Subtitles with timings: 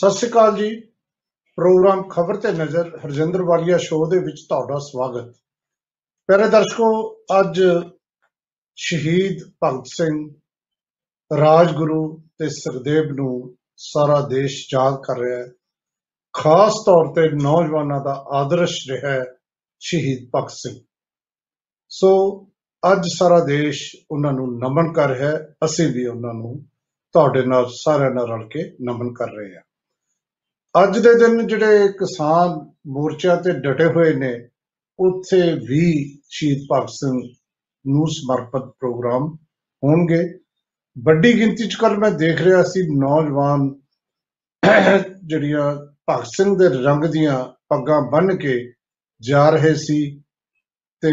[0.00, 0.80] ਸਤਿ ਸ਼੍ਰੀ ਅਕਾਲ ਜੀ।
[1.56, 5.34] ਪ੍ਰੋਗਰਾਮ ਖਬਰ ਤੇ ਨਜ਼ਰ ਹਰਜਿੰਦਰ ਵਾਲੀਆ ਸ਼ੋਅ ਦੇ ਵਿੱਚ ਤੁਹਾਡਾ ਸਵਾਗਤ।
[6.26, 7.60] ਪਿਆਰੇ ਦਰਸ਼ਕੋ, ਅੱਜ
[8.76, 10.34] ਸ਼ਹੀਦ ਭਗਤ ਸਿੰਘ,
[11.36, 15.52] ਰਾਜਗੁਰੂ ਤੇ ਸੁਖਦੇਵ ਨੂੰ ਸਾਰਾ ਦੇਸ਼ ਯਾਦ ਕਰ ਰਿਹਾ ਹੈ।
[16.32, 19.24] ਖਾਸ ਤੌਰ ਤੇ ਨੌਜਵਾਨਾਂ ਦਾ ਆਦਰਸ਼ ਰਿਹਾ ਹੈ
[19.80, 20.80] ਸ਼ਹੀਦ ਭਗਤ ਸਿੰਘ।
[21.88, 22.44] ਸੋ,
[22.92, 26.66] ਅੱਜ ਸਾਰਾ ਦੇਸ਼ ਉਹਨਾਂ ਨੂੰ ਨਮਨ ਕਰ ਰਿਹਾ ਹੈ, ਅਸੀਂ ਵੀ ਉਹਨਾਂ ਨੂੰ
[27.12, 29.62] ਤੁਹਾਡੇ ਨਾਲ ਸਾਰਿਆਂ ਨਾਲ ਰਲ ਕੇ ਨਮਨ ਕਰ ਰਹੇ ਹਾਂ।
[30.74, 34.32] ਅੱਜ ਦੇ ਦਿਨ ਜਿਹੜੇ ਕਿਸਾਨ ਮੋਰਚਾ ਤੇ ਡਟੇ ਹੋਏ ਨੇ
[34.98, 35.82] ਉੱਥੇ ਵੀ
[36.28, 37.18] ਸ਼ਹੀਦ ਭਗਤ ਸਿੰਘ
[37.84, 39.26] ਨੂੰ ਸਮਰਪਿਤ ਪ੍ਰੋਗਰਾਮ
[39.82, 40.22] ਹੋਣਗੇ।
[40.96, 43.68] ਵੱਡੀ ਗਿਣਤੀ ਚ ਕੱਲ ਮੈਂ ਦੇਖ ਰਿਹਾ ਸੀ ਨੌਜਵਾਨ
[45.24, 45.74] ਜਿਹੜੀਆਂ
[46.10, 48.72] ਭਗਤ ਸਿੰਘ ਦੇ ਰੰਗ ਦੀਆਂ ਪੱਗਾਂ ਬੰਨ੍ਹ ਕੇ
[49.20, 50.00] ਜਾ ਰਹੇ ਸੀ
[51.02, 51.10] ਤੇ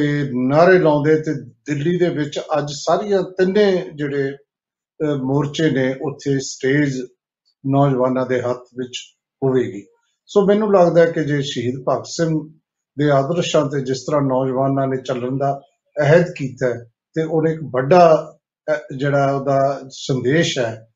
[0.47, 1.33] ਨਾਰੇ ਲਾਉਂਦੇ ਤੇ
[1.66, 7.00] ਦਿੱਲੀ ਦੇ ਵਿੱਚ ਅੱਜ ਸਾਰੀਆਂ ਤਿੰਨੇ ਜਿਹੜੇ ਅਹ, ਮੋਰਚੇ ਨੇ ਉੱਥੇ ਸਟੇਜ
[7.63, 8.97] ਨੌਜਵਾਨਾਂ ਦੇ ਹੱਥ ਵਿੱਚ
[9.44, 9.86] ਹੋਵੇਗੀ।
[10.26, 12.50] ਸੋ ਮੈਨੂੰ ਲੱਗਦਾ ਹੈ ਕਿ ਜੇ ਸ਼ਹੀਦ ਭਗਤ ਸਿੰਘ
[12.98, 15.62] ਦੇ ਆਦਰਸ਼ਾਂ ਤੇ ਜਿਸ ਤਰ੍ਹਾਂ ਨੌਜਵਾਨਾਂ ਨੇ ਚੱਲਣ ਦਾ
[16.02, 16.84] ਅਹਿਦ ਕੀਤਾ ਹੈ,
[17.14, 18.34] ਤੇ ਉਹਨੇ ਇੱਕ ਵੱਡਾ
[18.72, 20.88] ਅਹ, ਜਿਹੜਾ ਉਹਦਾ ਸੰਦੇਸ਼ ਹੈ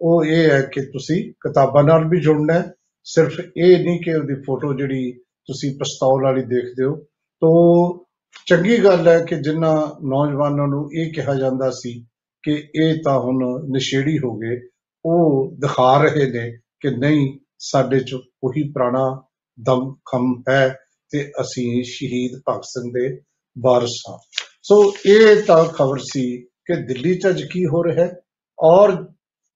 [0.00, 2.72] ਉਹ ਇਹ ਹੈ ਕਿ ਤੁਸੀਂ ਕਿਤਾਬਾਂ ਨਾਲ ਵੀ ਜੁੜਨਾ ਹੈ।
[3.04, 5.12] ਸਿਰਫ ਇਹ ਨਹੀਂ ਕਿ ਉਹਦੀ ਫੋਟੋ ਜਿਹੜੀ
[5.46, 6.96] ਤੁਸੀਂ ਪਿਸਤੌਲ ਵਾਲੀ ਦੇਖਦੇ ਹੋ।
[7.40, 8.06] ਤੋ
[8.46, 12.06] ਚੰਗੀ ਗੱਲ ਹੈ ਕਿ ਜਿਨ੍ਹਾਂ ਨੌਜਵਾਨਾਂ ਨੂੰ ਇਹ ਕਿਹਾ ਜਾਂਦਾ ਸੀ
[12.42, 14.60] ਕਿ ਇਹ ਤਾਂ ਹੁਣ ਨਸ਼ੇੜੀ ਹੋ ਗਏ
[15.04, 19.22] ਉਹ ਦਿਖਾ ਰਹੇ ਨੇ ਕਿ ਨਹੀਂ ਸਾਡੇ ਚ ਉਹੀ ਪੁਰਾਣਾ
[19.60, 20.76] ਦਮ ਖਮ ਹੈ
[21.10, 23.20] ਤੇ ਅਸੀਂ ਸ਼ਹੀਦ ਭਗਤ ਸਿੰਘ ਦੇ
[23.58, 24.18] ਵਾਰਸ ਹਾਂ।
[24.62, 28.20] ਸੋ ਇਹ ਤਾਂ ਖਬਰ ਸੀ ਕਿ ਦਿੱਲੀ ਚ ਅੱਜ ਕੀ ਹੋ ਰਿਹਾ ਹੈ
[28.58, 29.04] ਔਰ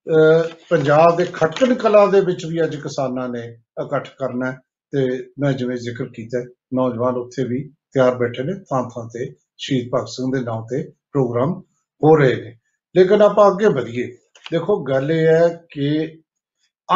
[0.07, 3.41] ਅਹ, ਪੰਜਾਬ ਦੇ ਖਟਕੜ ਕਲਾ ਦੇ ਵਿੱਚ ਵੀ ਅੱਜ ਕਿਸਾਨਾਂ ਨੇ
[3.85, 4.57] ਇਕੱਠ ਕਰਨਾ ਹੈ
[4.91, 9.35] ਤੇ ਮੈਂ ਜਿਵੇਂ ਜ਼ਿਕਰ ਕੀਤਾ ਹੈ, ਨੌਜਵਾਨ ਉੱਥੇ ਵੀ ਤਿਆਰ ਬੈਠੇ ਨੇ ਥਾਂ ਥਾਂ ਤੇ
[9.57, 11.61] ਸ਼ਹੀਦ ਭਗਤ ਸਿੰਘ ਦੇ ਨਾਂ ਤੇ ਪ੍ਰੋਗਰਾਮ
[12.03, 12.55] ਹੋ ਰਹੇ ਨੇ।
[12.95, 14.07] ਲੇਕਿਨ ਆਪਾਂ ਅੱਗੇ ਵਧੀਏ।
[14.51, 16.20] ਦੇਖੋ ਗੱਲ ਇਹ ਹੈ ਕਿ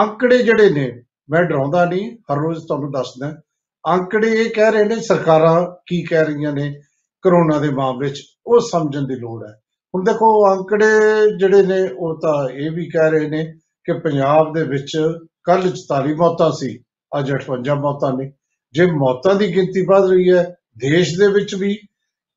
[0.02, 3.42] ਅੰਕੜੇ ਜਿਹੜੇ ਨੇ, ਮੈਂ ਡਰਾਉਂਦਾ ਨਹੀਂ, ਹਰ ਰੋਜ਼ ਤੁਹਾਨੂੰ ਦੱਸਦਾ।
[3.86, 6.80] ਅੰਕੜੇ ਇਹ ਕਹਿ ਰਹੇ ਨੇ, ਸਰਕਾਰਾਂ ਕੀ ਕਹਿ ਰਹੀਆਂ ਨੇ
[7.22, 9.54] ਕਰੋਨਾ ਦੇ ਮਾਮਲੇ 'ਚ ਉਹ ਸਮਝਣ ਦੀ ਲੋੜ ਹੈ।
[9.96, 10.88] ਹੁਣ ਦੇਖੋ, ਅੰਕੜੇ
[11.38, 13.44] ਜਿਹੜੇ ਨੇ, ਉਹ ਤਾਂ ਇਹ ਵੀ ਕਹਿ ਰਹੇ ਨੇ
[13.84, 14.98] ਕਿ ਪੰਜਾਬ ਦੇ ਵਿੱਚ
[15.44, 16.84] ਕੱਲ 44 ਮੌਤਾਂ ਸੀ,
[17.20, 18.32] ਅੱਜ 58 ਮੌਤਾਂ ਨੇ।
[18.74, 21.80] ਜੇ ਮੌਤਾਂ ਦੀ ਗਿਣਤੀ ਵੱਧ ਰਹੀ ਹੈ, ਦੇਸ਼ ਦੇ ਵਿੱਚ ਵੀ,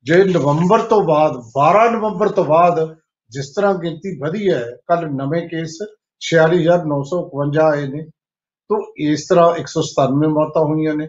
[0.03, 2.95] ਜੇ ਨਵੰਬਰ ਤੋਂ ਬਾਅਦ 12 ਨਵੰਬਰ ਤੋਂ ਬਾਅਦ
[3.29, 5.77] ਜਿਸ ਤਰ੍ਹਾਂ ਗਿਣਤੀ ਵਧੀ ਹੈ ਕੱਲ ਨਵੇਂ ਕੇਸ
[6.21, 8.03] 46951 ਆਏ ਨੇ
[8.69, 11.07] ਤੋਂ ਇਸ ਤਰ੍ਹਾਂ 197 ਮੌਤਾਂ ਹੋਈਆਂ ਨੇ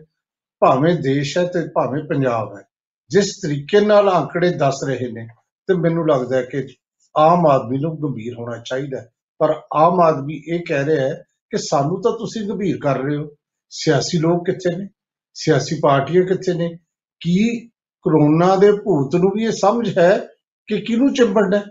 [0.60, 2.62] ਭਾਵੇਂ ਦੇਸ਼ ਹੈ ਤੇ ਭਾਵੇਂ ਪੰਜਾਬ ਹੈ
[3.10, 5.26] ਜਿਸ ਤਰੀਕੇ ਨਾਲ ਆંકੜੇ ਦੱਸ ਰਹੇ ਨੇ,
[5.66, 6.68] ਤੇ ਮੈਨੂੰ ਲੱਗਦਾ ਹੈ ਕਿ
[7.16, 11.14] ਆਮ ਆਦਮੀ ਨੂੰ ਗੰਭੀਰ ਹੋਣਾ ਚਾਹੀਦਾ ਹੈ। ਪਰ ਆਮ ਆਦਮੀ ਇਹ ਕਹਿ ਰਿਹਾ ਹੈ
[11.50, 13.28] ਕਿ ਸਾਨੂੰ ਤਾਂ ਤੁਸੀਂ ਗੰਭੀਰ ਕਰ ਰਹੇ ਹੋ
[13.70, 14.88] ਸਿਆਸੀ ਲੋਕ ਕਿੱਥੇ ਨੇ
[15.34, 16.78] ਸਿਆਸੀ ਪਾਰਟੀਆਂ ਕਿੱਥੇ ਨੇ
[17.20, 17.68] ਕੀ
[18.02, 20.28] ਕਰੋਨਾ ਦੇ ਭੂਤ ਨੂੰ ਵੀ ਇਹ ਸਮਝ ਹੈ
[20.66, 21.64] ਕਿ ਕਿਹਨੂੰ ਚਿੰਬੜਨਾ ਹੈ?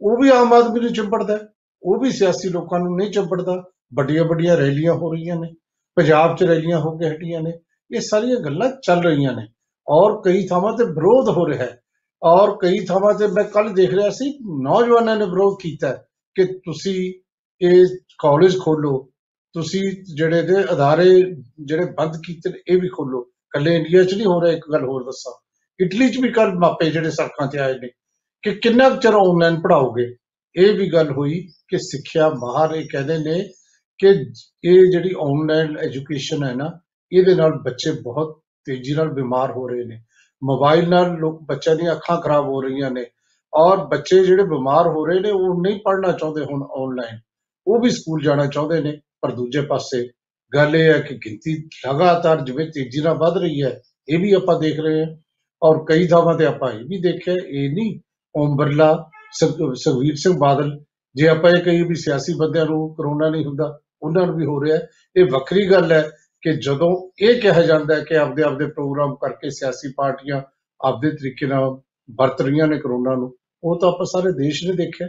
[0.00, 1.48] ਉਹ ਵੀ ਆਮ ਆਦਮੀ ਨੂੰ ਚਿੰਬੜਦਾ ਹੈ।
[1.82, 3.62] ਉਹ ਵੀ ਸਿਆਸੀ ਲੋਕਾਂ ਨੂੰ ਨਹੀਂ ਚਿੰਬੜਦਾ
[3.94, 5.54] ਵੱਡੀਆਂ ਵੱਡੀਆਂ ਰੈਲੀਆਂ ਹੋ ਰਹੀਆਂ ਨੇ,
[5.96, 7.52] ਪੰਜਾਬ 'ਚ ਰੈਲੀਆਂ ਹੋ ਕੇ ਹਟੀਆਂ ਨੇ,
[7.96, 9.46] ਇਹ ਸਾਰੀਆਂ ਗੱਲਾਂ ਚੱਲ ਰਹੀਆਂ ਨੇ।
[9.88, 11.80] ਔਰ ਕਈ ਥਾਵਾਂ ਤੇ ਵਿਰੋਧ ਹੋ ਰਿਹਾ ਹੈ।
[12.22, 16.44] ਔਰ ਕਈ ਥਾਵਾਂ ਤੇ ਮੈਂ ਕੱਲ ਦੇਖ ਰਿਹਾ ਸੀ, ਨੌਜਵਾਨਾਂ ਨੇ ਵਿਰੋਧ ਕੀਤਾ ਹੈ ਕਿ
[16.44, 17.12] ਤੁਸੀਂ
[17.66, 17.86] ਇਹ
[18.18, 19.10] ਕਾਲਜ ਖੋਲੋ
[19.54, 19.82] ਤੁਸੀਂ
[20.16, 21.34] ਜਿਹੜੇ ਨੇ ਅਦਾਰੇ
[21.64, 23.20] ਜਿਹੜੇ ਬੰਦ ਕੀਤੇ ਨੇ, ਇਹ ਵੀ ਖੋਲੋ
[23.50, 25.32] ਕੱਲੇ ਇੰਡੀਆ 'ਚ ਨਹੀਂ ਹੋ ਰਿਹਾ, ਇੱਕ ਗੱਲ ਹੋਰ ਦੱਸਾਂ।
[25.84, 27.88] ਇਟਲੀ 'ਚ ਵੀ ਕੱਲ ਮਾਪੇ ਜਿਹੜੇ ਸੜਕਾਂ ਤੇ ਆਏ ਨੇ,
[28.42, 30.16] ਕਿ ਕਿੰਨਾ ਕੁ ਚਿਰ ਆਨਲਾਈਨ ਪੜਾਓਗੇ
[30.56, 33.42] ਇਹ ਵੀ ਗੱਲ ਹੋਈ ਕਿ ਸਿੱਖਿਆ ਮਾਹਰ ਇਹ ਕਹਿੰਦੇ ਨੇ
[34.00, 36.70] ਕਿ ਇਹ ਜਿਹੜੀ ਆਨਲਾਈਨ ਐਜੂਕੇਸ਼ਨ ਹੈ ਨਾ,
[37.12, 40.00] ਇਹਦੇ ਨਾਲ ਬੱਚੇ ਬਹੁਤ ਤੇਜ਼ੀ ਨਾਲ ਬਿਮਾਰ ਹੋ ਰਹੇ ਨੇ।
[40.42, 43.04] ਮੋਬਾਈਲ ਨਾਲ ਲੋਕ, ਬੱਚਿਆਂ ਦੀਆਂ ਅੱਖਾਂ ਖਰਾਬ ਹੋ ਰਹੀਆਂ ਨੇ
[43.52, 47.18] ਔਰ ਬੱਚੇ ਜਿਹੜੇ ਬਿਮਾਰ ਹੋ ਰਹੇ ਨੇ, ਉਹ ਨਹੀਂ ਪੜ੍ਹਨਾ ਚਾਹੁੰਦੇ ਹੁਣ ਆਨਲਾਈਨ
[47.66, 48.92] ਉਹ ਵੀ ਸਕੂਲ ਜਾਣਾ ਚਾਹੁੰਦੇ ਨੇ,
[49.22, 50.08] ਪਰ ਦੂਜੇ ਪਾਸੇ
[50.52, 51.54] ਗੱਲ ਇਹ ਹੈ ਕਿ ਗਿਣਤੀ
[51.86, 55.14] ਲਗਾਤਾਰ ਜਿਵੇਂ ਤੇਜ਼ੀ ਨਾਲ ਵੱਧ ਰਹੀ ਹੈ, ਇਹ ਵੀ ਆਪਾਂ ਦੇਖ ਰਹੇ ਹਾਂ।
[55.62, 57.98] ਔਰ ਕਈ ਥਾਵਾਂ ਤੇ ਆਪਾਂ ਇਹ ਵੀ ਦੇਖਿਆ, ਇਹ ਨਹੀਂ,
[58.34, 58.92] ਓਮ ਬਿਰਲਾ
[59.32, 60.84] ਸੁਖ- ਸੁਖਬੀਰ ਸਿੰਘ ਬਾਦਲ,
[61.14, 64.64] ਜੇ ਆਪਾਂ ਇਹ ਕਹੀਏ ਵੀ ਸਿਆਸੀ ਬੰਦਿਆਂ ਨੂੰ ਕਰੋਨਾ ਨਹੀਂ ਹੁੰਦਾ, ਉਹਨਾਂ ਨੂੰ ਵੀ ਹੋ
[64.64, 66.10] ਰਿਹਾ ਹੈ। ਇਹ ਵੱਖਰੀ ਗੱਲ ਹੈ
[66.42, 70.42] ਕਿ ਜਦੋਂ ਇਹ ਕਿਹਾ ਜਾਂਦਾ ਹੈ ਕਿ ਆਪਦੇ ਆਪਦੇ ਪ੍ਰੋਗਰਾਮ ਕਰਕੇ ਸਿਆਸੀ ਪਾਰਟੀਆਂ
[70.84, 71.70] ਆਪਦੇ ਤਰੀਕੇ ਨਾਲ
[72.18, 75.08] ਵਰਤ ਰਹੀਆਂ ਨੇ ਕਰੋਨਾ ਨੂੰ, ਉਹ ਤਾਂ ਆਪਾਂ ਸਾਰੇ ਦੇਸ਼ ਨੇ ਦੇਖਿਆ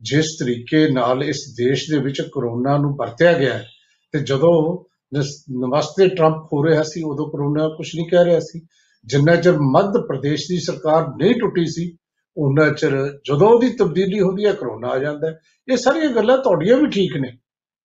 [0.00, 3.68] ਜਿਸ ਤਰੀਕੇ ਨਾਲ ਇਸ ਦੇਸ਼ ਦੇ ਵਿੱਚ ਕਰੋਨਾ ਨੂੰ ਵਰਤਿਆ ਗਿਆ ਹੈ,
[4.12, 4.84] ਤੇ ਜਦੋਂ
[5.18, 8.60] ਨਸ- ਨਮਸਤੇ ਟਰੰਪ ਹੋ ਰਿਹਾ ਸੀ, ਉਦੋਂ ਕਰੋਨਾ ਕੁਝ ਨਹੀਂ ਕਹਿ ਰਿਹਾ ਸੀ
[9.04, 11.96] ਜਿੰਨਾ ਚਿਰ ਮੱਧ ਪ੍ਰਦੇਸ਼ ਦੀ ਸਰਕਾਰ ਨਹੀਂ ਟੁੱਟੀ ਸੀ
[12.36, 15.38] ਉਹਨਾਂ ਚਿਰ ਜਦੋਂ ਉਹਦੀ ਤਬਦੀਲੀ ਹੁੰਦੀ ਹੈ, ਕਰੋਨਾ ਆ ਜਾਂਦਾ ਹੈ।
[15.72, 17.38] ਇਹ ਸਾਰੀਆਂ ਗੱਲਾਂ ਤੁਹਾਡੀਆਂ ਵੀ ਠੀਕ ਨੇ।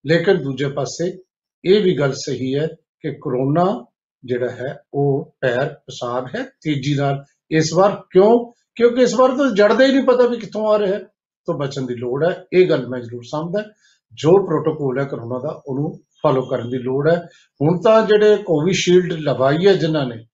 [0.08, 1.18] ਲੇਕਿਨ ਦੂਜੇ ਪਾਸੇ
[1.66, 2.68] ਇਹ ਵੀ ਗੱਲ ਸਹੀ ਹੈ
[3.02, 3.86] ਕਿ ਕਰੋਨਾ
[4.26, 8.52] ਜਿਹੜਾ ਹੈ, ਉਹ ਪੈਰ ਪਸਾਰ ਹੈ ਤੇਜ਼ੀ ਨਾਲ। ਇਸ ਵਾਰ ਕਿਉਂ?
[8.76, 11.00] ਕਿਉਂਕਿ ਇਸ ਵਾਰ ਤਾਂ ਜੜਦਾ ਹੀ ਨਹੀਂ ਪਤਾ ਵੀ ਕਿੱਥੋਂ ਆ ਰਿਹਾ। ਹੈ
[11.46, 13.70] ਤੋਂ ਬਚਣ ਦੀ ਲੋੜ ਹੈ, ਇਹ ਗੱਲ ਮੈਂ ਜ਼ਰੂਰ ਸਮਝਦਾ
[14.14, 17.28] ਜੋ ਪ੍ਰੋਟੋਕੋਲ ਹੈ ਕਰੋਨਾ ਦਾ, ਉਹਨੂੰ ਫਾਲੋ ਕਰਨ ਦੀ ਲੋੜ ਹੈ।
[17.62, 20.26] ਹੁਣ ਤਾਂ ਜਿਹੜੇ ਕੋਵਿਸ਼ੀਲਡ ਲਗਾਈ ਹੈ ਜਿਨ੍ਹਾਂ ਨੇ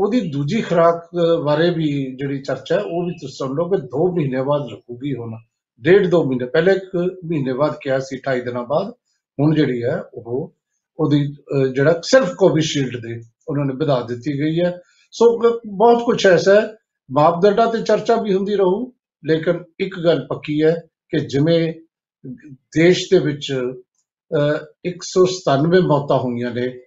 [0.00, 3.76] ਉਹਦੀ ਦੂਜੀ ਖੁਰਾਕ ਅ, ਬਾਰੇ ਵੀ ਜਿਹੜੀ ਚਰਚਾ ਹੈ ਉਹ ਵੀ ਤੁਸੀਂ ਸੁਣ ਲਓ ਕਿ
[3.82, 5.30] 2 ਮਹੀਨੇ ਬਾਅਦ ਲੱਗੂਗੀ ਹੁਣ।
[5.80, 8.90] ਡੇਢ ਦੋ ਮਹੀਨੇ ਪਹਿਲੇ ਇੱਕ ਮਹੀਨੇ ਬਾਅਦ ਕਿਹਾ ਸੀ 28 ਦਿਨਾਂ ਬਾਅਦ।
[9.40, 10.54] ਹੁਣ ਜਿਹੜੀ ਹੈ ਉਹ
[10.98, 14.80] ਉਹਦੀ ਅਹ, ਜਿਹੜਾ ਸਿਰਫ ਕੋਵਿਸ਼ੀਲਡ ਦੇ ਉਹਨਾਂ ਨੇ ਵਧਾ ਦਿੱਤੀ ਗਈ ਹੈ।
[15.12, 16.76] ਸੋ ਬ- ਬਹੁਤ ਕੁਝ ਐਸਾ ਹੈ।
[17.10, 18.92] ਮਾਪਦੰਡਾਂ ਤੇ ਚਰਚਾ ਵੀ ਹੁੰਦੀ ਰਹੂ
[19.24, 20.74] ਲੇਕਿਨ ਇੱਕ ਗੱਲ ਪੱਕੀ ਹੈ
[21.08, 21.74] ਕਿ ਜਿਵੇਂ
[22.74, 23.52] ਦੇਸ਼ ਦੇ ਵਿੱਚ
[24.36, 26.80] ਅਹ, 197 ਮੌਤਾਂ ਹੋਈਆਂ ਨੇ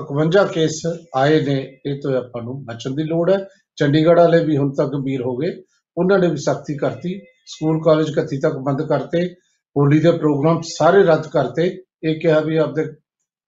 [0.00, 0.82] 16951 ਕੇਸ
[1.16, 4.88] ਆਏ ਨੇ, ਇਹ ਤੋਂ ਆਪਾਂ ਨੂੰ ਬਚਣ ਦੀ ਲੋੜ ਹੈ। ਚੰਡੀਗੜ੍ਹ ਵਾਲੇ ਵੀ ਹੁਣ ਤੱਕ
[4.88, 5.62] ਗੰਭੀਰ ਹੋ ਗਏ।
[5.98, 9.34] ਉਹਨਾਂ ਨੇ ਵੀ ਸਖਤੀ ਕਰਤੀ। ਸਕੂਲ ਕਾਲਜ ਕੱਤੀ ਤੱਕ ਬੰਦ ਕਰਤੇ।
[9.76, 12.84] ਹੋਲੀ ਦੇ ਪ੍ਰੋਗਰਾਮ ਸਾਰੇ ਰੱਦ ਕਰਤੇ। ਇਹ ਕਿਹਾ ਵੀ ਆਪਦੇ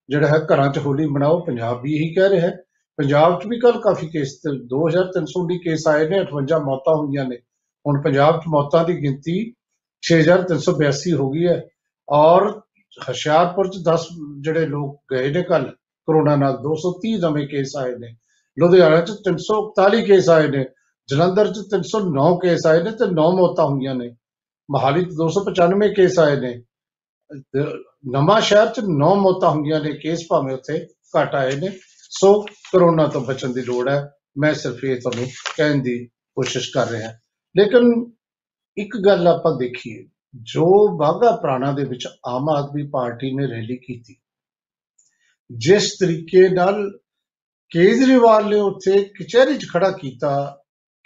[0.09, 2.57] ਜਿਹੜਾ ਹੈ, ਘਰਾਂ 'ਚ ਹੋਲੀ ਮਨਾਓ। ਪੰਜਾਬ ਵੀ ਇਹੀ ਕਹਿ ਰਿਹਾ ਹੈ।
[2.97, 7.37] ਪੰਜਾਬ 'ਚ ਵੀ ਕੱਲ ਕਾਫੀ ਕੇਸ ਤੇ 2319 ਕੇਸ ਆਏ ਨੇ। 58 ਮੌਤਾਂ ਹੋਈਆਂ ਨੇ।
[7.87, 9.55] ਹੁਣ ਪੰਜਾਬ 'ਚ ਮੌਤਾਂ ਦੀ ਗਿਣਤੀ
[10.03, 11.69] 6382 ਹੋ ਗਈ ਹੈ।
[12.11, 12.61] ਔਰ
[13.09, 14.09] ਹੁਸ਼ਿਆਰਪੁਰ 'ਚ 10
[14.41, 15.75] ਜਿਹੜੇ ਲੋਕ ਗਏ ਨੇ ਕੱਲ
[16.11, 18.17] ਕਰੋਨਾ ਨਾਲ 230 ਨਵੇਂ ਕੇਸ ਆਏ ਨੇ।
[18.59, 20.65] ਲੁਧਿਆਣਾ 'ਚ 341 ਕੇਸ ਆਏ ਨੇ,
[21.09, 24.17] ਜਲੰਧਰ 'ਚ 309 ਕੇਸ ਆਏ ਨੇ ਤੇ 9 ਮੌਤਾਂ ਹੋਈਆਂ ਨੇ।
[24.71, 26.63] ਮਹਾਲੀ 'ਚ 295 ਕੇਸ ਆਏ ਨੇ।
[27.41, 27.61] ਤੇ
[28.13, 30.87] ਨਵਾਂ ਸ਼ਹਿਰ 'ਚ 9 ਮੌਤਾਂ ਹੋਈਆਂ ਨੇ, ਕੇਸ ਭਾਵੇਂ ਉੱਥੇ
[31.19, 31.71] ਘਟ ਆਏ ਨੇ।
[32.11, 36.89] ਸੋ ਕਰੋਨਾ ਤੋਂ ਬਚਣ ਦੀ ਲੋੜ ਹੈ। ਮੈਂ ਸਿਰਫ ਇਹ ਤੁਹਾਨੂੰ ਕਹਿਣ ਦੀ ਕੋਸ਼ਿਸ਼ ਕਰ
[36.89, 37.13] ਰਿਹਾ।
[37.57, 38.13] ਲੇਕਿਨ
[38.77, 44.17] ਇੱਕ ਗੱਲ ਆਪਾਂ ਦੇਖੀਏ, ਜੋ ਬਾਗਾ ਪ੍ਰਾਣਾ ਦੇ ਵਿੱਚ ਆਮ ਆਦਮੀ ਪਾਰਟੀ ਨੇ ਰੈਲੀ ਕੀਤੀ
[45.59, 46.99] ਜਿਸ ਤਰੀਕੇ ਨਾਲ
[47.71, 50.59] ਕੇਜਰੀਵਾਲ ਨੇ ਉੱਥੇ ਕਚਹਿਰੀ 'ਚ ਖੜਾ ਕੀਤਾ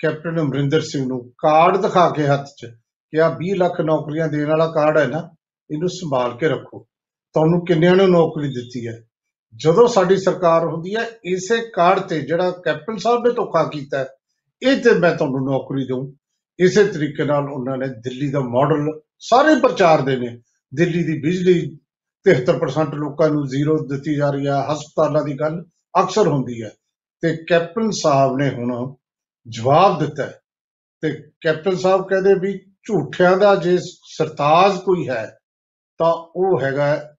[0.02, 2.66] ਕੈਪਟਨ ਅਮਰਿੰਦਰ ਸਿੰਘ ਨੂੰ ਕਾਰਡ ਦਿਖਾ ਕੇ ਹੱਥ 'ਚ
[3.10, 5.30] ਕਿ ਆ 20 ਲੱਖ ਨੌਕਰੀਆਂ ਦੇਣ ਵਾਲਾ ਕਾਰਡ ਹੈ ਨਾ
[5.70, 6.78] ਇਹਨੂੰ ਸੰਭਾਲ ਕੇ ਰੱਖੋ।
[7.32, 9.00] ਤੁਹਾਨੂੰ ਕਿੰਨਿਆਂ ਨੂੰ ਨੌਕਰੀ ਦਿੱਤੀ ਹੈ?
[9.56, 14.08] ਜਦੋਂ ਸਾਡੀ ਸਰਕਾਰ ਹੁੰਦੀ ਹੈ ਇਸੇ ਕਾਰਡ ਤੇ ਜਿਹੜਾ ਕੈਪਟਨ ਸਾਹਿਬ ਨੇ ਧੋਖਾ ਕੀਤਾ ਹੈ,
[14.62, 16.12] ਇਹ ਤੇ ਮੈਂ ਤੁਹਾਨੂੰ ਨੌਕਰੀ ਦਊਂ।
[16.58, 20.40] ਇਸੇ ਤਰੀਕੇ ਨਾਲ ਉਹਨਾਂ ਨੇ ਦਿੱਲੀ ਦਾ ਮਾਡਲ ਸਾਰੇ ਪ੍ਰਚਾਰ ਦੇ ਨੇ।
[20.74, 21.78] ਦਿੱਲੀ ਦੀ ਬਿਜਲੀ
[22.24, 25.64] 73% ਲੋਕਾਂ ਨੂੰ ਜ਼ੀਰੋ ਦਿੱਤੀ ਜਾ ਰਹੀ ਹੈ। ਹਸਪਤਾਲਾਂ ਦੀ ਗੱਲ
[26.02, 26.72] ਅਕਸਰ ਹੁੰਦੀ ਹੈ।
[27.20, 28.94] ਤੇ ਕੈਪਟਨ ਸਾਹਿਬ ਨੇ ਹੁਣ
[29.48, 30.40] ਜਵਾਬ ਦਿੱਤਾ ਹੈ।
[31.00, 35.38] ਤੇ ਕੈਪਟਨ ਸਾਹਿਬ ਕਹਿੰਦੇ ਵੀ ਝੂਠਿਆਂ ਦਾ ਜੇ ਸਰਤਾਜ ਕੋਈ ਹੈ,
[35.98, 37.14] ਤਾਂ ਉਹ ਹੈਗਾ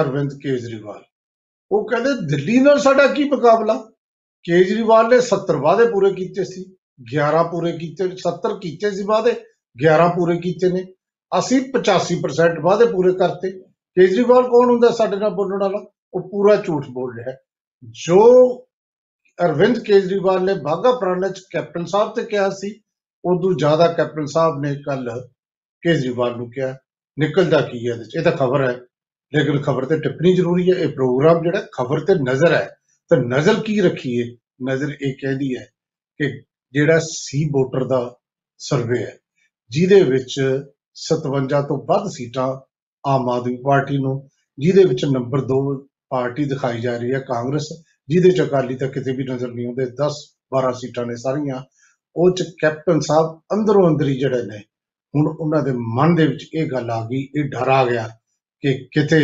[0.00, 1.04] ਅਰਵਿੰਦ ਕੇਜਰੀਵਾਲ।
[1.72, 3.90] ਉਹ ਕਹਿੰਦੇ, ਦਿੱਲੀ ਨਾਲ ਸਾਡਾ ਕੀ ਮੁਕਾਬਲਾ?
[4.44, 6.76] ਕੇਜਰੀਵਾਲ ਨੇ 70 ਵਾਅਦੇ ਪੂਰੇ ਕੀਤੇ ਸੀ।
[7.14, 9.30] 11 ਪੂਰੇ ਕੀਤੇ 70 ਕੀਤੇ ਸੀ ਵਾਅਦੇ
[9.82, 10.94] 11 ਪੂਰੇ ਕੀਤੇ ਨੇ।
[11.38, 13.67] ਅਸੀਂ 85% ਵਾਅਦੇ ਪੂਰੇ ਕਰਤੇ।
[13.98, 15.86] ਕੇਜਰੀਵਾਲ ਕੌਣ ਹੁੰਦਾ ਸਾਡੇ ਨਾਲ ਬੋਲਣ ਵਾਲਾ?
[16.14, 17.38] ਉਹ ਪੂਰਾ ਝੂਠ ਬੋਲ ਰਿਹਾ ਹੈ।
[17.84, 18.56] ਜੋ
[19.44, 22.80] ਅਰਵਿੰਦ ਕੇਜਰੀਵਾਲ ਨੇ ਬਾਗਾ ਪ੍ਰਾਣਾ ਚ ਕੈਪਟਨ ਸਾਹਿਬ ਤੇ ਕਿਹਾ ਸੀ,
[23.24, 25.28] ਉਦੋਂ ਜ਼ਿਆਦਾ ਕੈਪਟਨ ਸਾਹਿਬ ਨੇ ਕੱਲ
[25.82, 26.78] ਕੇਜਰੀਵਾਲ ਨੂੰ ਕਿਹਾ,
[27.18, 28.16] ਨਿਕਲਦਾ ਕੀ ਹੈ ਇਹਦੇ ਚ?
[28.18, 28.80] ਇਹ ਤਾਂ ਖਬਰ ਹੈ।
[29.34, 32.76] ਲੇਕਿਨ ਖਬਰ ਤੇ ਟਿੱਪਣੀ ਜ਼ਰੂਰੀ ਹੈ, ਇਹ ਪ੍ਰੋਗਰਾਮ ਜਿਹੜਾ ਖਬਰ ਤੇ ਨਜ਼ਰ ਹੈ।
[33.08, 34.36] ਤਾਂ ਨਜ਼ਰ ਕੀ ਰੱਖੀਏ?
[34.70, 35.68] ਨਜ਼ਰ ਇਹ ਕਹਿੰਦੀ ਹੈ
[36.18, 38.16] ਕਿ ਜਿਹੜਾ ਸੀ ਵੋਟਰ ਦਾ
[38.58, 39.18] ਸਰਵੇ ਹੈ,
[39.70, 40.40] ਜਿਹਦੇ ਵਿੱਚ
[40.94, 42.67] 57 ਤੋਂ ਵੱਧ ਸੀਟਾਂ
[43.08, 45.60] ਆਮ ਆਦਮੀ ਪਾਰਟੀ ਨੂੰ, ਜਿਹਦੇ ਵਿੱਚ ਨੰਬਰ 2
[46.08, 47.68] ਪਾਰਟੀ ਦਿਖਾਈ ਜਾ ਰਹੀ ਹੈ ਕਾਂਗਰਸ,
[48.08, 50.22] ਜਿਹਦੇ ਚ ਅਕਾਲੀ ਤਾਂ ਕਿਤੇ ਵੀ ਨਜ਼ਰ ਨਹੀਂ ਆਉਂਦੇ 10
[50.54, 51.62] 12 ਸੀਟਾਂ ਨੇ ਸਾਰੀਆਂ,
[52.16, 54.58] ਉਹ ਚ ਕੈਪਟਨ ਸਾਹਿਬ ਅੰਦਰੋਂ ਅੰਦਰ ਹੀ ਜਿਹੜੇ ਨੇ,
[55.14, 58.08] ਹੁਣ ਉਹਨਾਂ ਦੇ ਮਨ ਦੇ ਵਿੱਚ ਇਹ ਗੱਲ ਆ ਗਈ, ਇਹ ਡਰ ਆ ਗਿਆ
[58.64, 59.20] ਕਿ ਕਿਤੇ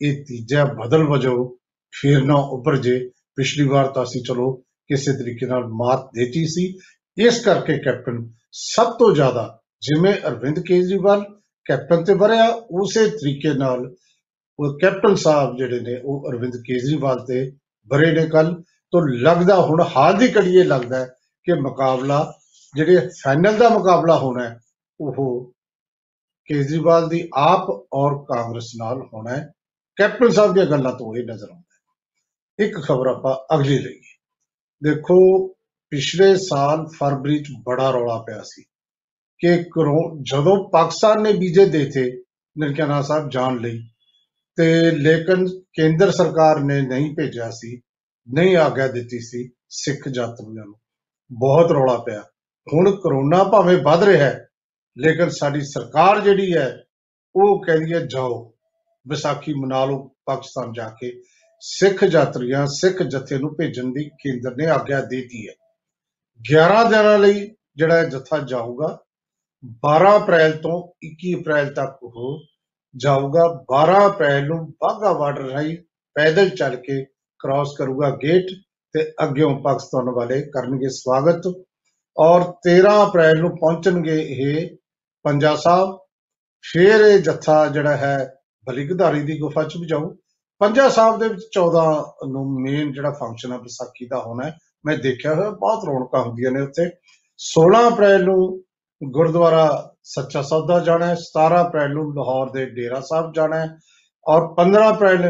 [0.00, 1.36] ਇਹ ਤੀਜਾ ਬਦਲ ਵਜੋਂ
[1.92, 2.98] ਫੇਰ ਨਾ ਉੱਭਰ ਜੇ।
[3.36, 4.52] ਪਿਛਲੀ ਵਾਰ ਤਾਂ ਅਸੀਂ ਚਲੋ
[4.90, 6.66] ਕਿਸੇ ਤਰੀਕੇ ਨਾਲ ਮਾਤ ਦੇਤੀ ਸੀ।
[7.16, 11.24] ਇਸ ਕਰਕੇ ਕੈਪਟਨ ਸਭ ਤੋਂ ਜ਼ਿਆਦਾ ਜਿਵੇਂ ਅਰਵਿੰਦ ਕੇਜਰੀਵਾਲ
[11.68, 13.94] ਕੈਪਟਨ ਤੇ ਵਰਿਆ ਉਸੇ ਤਰੀਕੇ ਨਾਲ
[14.58, 17.52] ਉਹ ਕੈਪਟਨ ਸਾਹਿਬ ਜਿਹੜੇ ਨੇ ਉਹ ਅਰਵਿੰਦ ਕੇਜਰੀਵਾਲ ਤੇ
[17.88, 21.04] ਵਰੇ ਨੇ ਕੱਲ ਤੋਂ ਲੱਗਦਾ ਹੁਣ ਹਾਲ ਦੀ ਘੜੀ ਇਹ ਲੱਗਦਾ ਹੈ
[21.44, 22.34] ਕਿ ਮੁਕਾਬਲਾ
[22.76, 24.58] ਜਿਹੜੇ ਫਾਈਨਲ ਦਾ ਮੁਕਾਬਲਾ ਹੋਣਾ ਹੈ,
[25.00, 25.52] ਉਹ
[26.44, 29.52] ਕੇਜਰੀਵਾਲ ਦੀ ਆਪ ਔਰ ਕਾਂਗਰਸ ਨਾਲ ਹੋਣਾ ਹੈ।
[29.96, 34.00] ਕੈਪਟਨ ਸਾਹਿਬ ਦੀਆਂ ਗੱਲਾਂ ਤੋਂ ਇਹ ਨਜ਼ਰ ਆਉਂਦਾ ਹੈ। ਇੱਕ ਖਬਰ ਆਪਾਂ ਅਗਲੀ ਲਈਏ।
[34.84, 35.48] ਦੇਖੋ,
[35.90, 38.64] ਪਿਛਲੇ ਸਾਲ ਫਰਵਰੀ ਚ ਬੜਾ ਰੌਲਾ ਪਿਆ ਸੀ।
[39.38, 42.22] ਕਿ ਕਰੋ ਜਦੋਂ ਪਾਕਿਸਤਾਨ ਨੇ ਵੀਜ਼ੇ ਦੇਤੇ
[42.58, 43.80] ਨਨਕਾਣਾ ਸਾਹਿਬ ਜਾਣ ਲਈ,
[44.56, 47.80] ਤੇ ਲੇਕਿਨ ਕੇਂਦਰ ਸਰਕਾਰ ਨੇ ਨਹੀਂ ਭੇਜਿਆ ਸੀ,
[48.34, 50.74] ਨਹੀਂ ਆਗਿਆ ਦਿੱਤੀ ਸੀ ਸਿੱਖ ਯਾਤਰੀਆਂ ਨੂੰ।
[51.32, 52.24] ਬਹੁਤ ਰੌਲਾ ਪਿਆ।
[52.72, 54.48] ਹੁਣ ਕਰੋਨਾ ਭਾਵੇਂ ਵੱਧ ਰਿਹਾ ਹੈ,
[54.98, 56.84] ਲੇਕਿਨ ਸਾਡੀ ਸਰਕਾਰ ਜਿਹੜੀ ਹੈ,
[57.36, 58.54] ਉਹ ਕਹਿੰਦੀ ਹੈ, ਜਾਓ,
[59.08, 61.22] ਵਿਸਾਖੀ ਮਨਾ ਲਓ ਪਾਕਿਸਤਾਨ ਜਾ ਕੇ।
[61.60, 65.54] ਸਿੱਖ ਯਾਤਰੀਆਂ, ਸਿੱਖ ਜਥੇ ਨੂੰ ਭੇਜਣ ਦੀ ਕੇਂਦਰ ਨੇ ਆਗਿਆ ਦੇ ਦਿੱਤੀ ਹੈ।
[66.52, 68.98] 11 ਦਿਨਾਂ ਲਈ ਜਿਹੜਾ ਇਹ ਜਥਾ ਜਾਊਗਾ
[69.66, 72.40] 12 ਅਪ੍ਰੈਲ ਤੋਂ 21 ਅਪ੍ਰੈਲ ਤੱਕ ਉਹ
[72.96, 75.76] ਜਾਊਗਾ। 12 ਅਪ੍ਰੈਲ ਨੂੰ ਬਾਘਾ ਬਾਰਡਰ ਰਾਹੀਂ
[76.14, 77.04] ਪੈਦਲ ਚੱਲ ਕੇ
[77.38, 78.46] ਕ੍ਰਾਸ ਕਰੂਗਾ ਗੇਟ
[78.92, 81.64] ਤੇ ਅੱਗਿਓਂ ਪਾਕਿਸਤਾਨ ਵਾਲੇ ਕਰਨਗੇ ਸਵਾਗਤ।
[82.18, 84.76] ਔਰ 13 ਅਪ੍ਰੈਲ ਨੂੰ ਪਹੁੰਚਣਗੇ ਇਹ
[85.24, 85.98] ਪੰਜਾ ਸਾਹਿਬ।
[86.62, 88.34] ਫਿਰ ਇਹ ਜੱਥਾ ਜਿਹੜਾ ਹੈ
[88.66, 90.14] ਬਲਿਗਧਾਰੀ ਦੀ ਗੁਫਾ ਚ ਵੀ ਜਾਊ।
[90.58, 94.98] ਪੰਜਾ ਸਾਹਿਬ ਦੇ ਵਿੱਚ 14 ਨੂੰ ਮੇਨ ਜਿਹੜਾ ਫੰਕਸ਼ਨ ਹੈ ਵਿਸਾਖੀ ਦਾ ਹੋਣਾ ਹੈ। ਮੈਂ
[94.98, 96.90] ਦੇਖਿਆ ਹੋਇਆ, ਬਹੁਤ ਰੌਣਕਾਂ ਹੁੰਦੀਆਂ ਨੇ ਉੱਥੇ।
[97.38, 98.64] 16 ਅਪ੍ਰੈਲ ਨੂੰ
[99.02, 103.76] ਗੁਰਦੁਆਰਾ ਸੱਚਾ ਸੌਦਾ ਜਾਣਾ ਹੈ 17 ਅਪ੍ਰੈਲ ਨੂੰ ਲਾਹੌਰ ਦੇ ਡੇਰਾ ਸਾਹਿਬ ਜਾਣਾ ਹੈ
[104.26, 105.24] ਔਰ 15 ਅਪ੍ਰੈਲ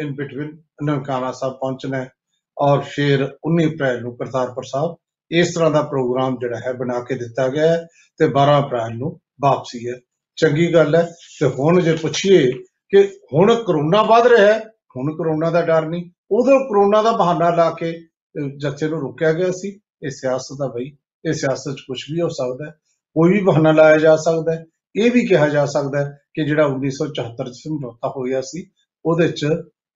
[0.00, 0.50] ਇਨ ਬਿਟਵੀਨ
[0.82, 2.10] ਨਨਕਾਣਾ ਸਾਹਿਬ ਪਹੁੰਚਣਾ ਹੈ
[2.58, 4.96] ਔਰ ਫਿਰ 19 ਅਪ੍ਰੈਲ ਨੂੰ ਕਰਤਾਰਪੁਰ ਸਾਹਿਬ।
[5.30, 7.86] ਇਸ ਤਰ੍ਹਾਂ ਦਾ ਪ੍ਰੋਗਰਾਮ ਜਿਹੜਾ ਹੈ ਬਣਾ ਕੇ ਦਿੱਤਾ ਗਿਆ ਹੈ
[8.18, 9.94] ਤੇ 12 ਅਪ੍ਰੈਲ ਨੂੰ ਵਾਪਸੀ ਹੈ।
[10.36, 11.02] ਚੰਗੀ ਗੱਲ ਹੈ
[11.40, 12.50] ਤੇ ਹੁਣ ਜੇ ਪੁੱਛੀਏ
[12.88, 13.02] ਕਿ
[13.34, 14.58] ਹੁਣ ਕਰੋਨਾ ਵੱਧ ਰਿਹਾ ਹੈ
[14.96, 19.32] ਹੁਣ ਕਰੋਨਾ ਦਾ ਡਰ ਨਹੀਂ ਉਦੋਂ ਕਰੋਨਾ ਦਾ ਬਹਾਨਾ ਲਾ ਕੇ ਅਹ, ਜੱਥੇ ਨੂੰ ਰੋਕਿਆ
[19.32, 22.74] ਗਿਆ ਸੀ। ਇਹ ਸਿਆਸਤ ਦਾ ਬਈ ਇਹ ਸਿਆਸਤ 'ਚ ਕੁਝ ਵੀ ਹੋ ਸਕਦਾ ਹੈ।
[23.16, 24.64] ਕੋਈ ਵੀ ਬਹਾਨਾ ਲਾਇਆ ਜਾ ਸਕਦਾ ਹੈ।
[24.96, 28.70] ਇਹ ਵੀ ਕਿਹਾ ਜਾ ਸਕਦਾ ਹੈ ਕਿ ਜਿਹੜਾ 1974 ਚ ਸਮਝੌਤਾ ਹੋਇਆ ਸੀ,
[29.04, 29.46] ਉਹਦੇ 'ਚ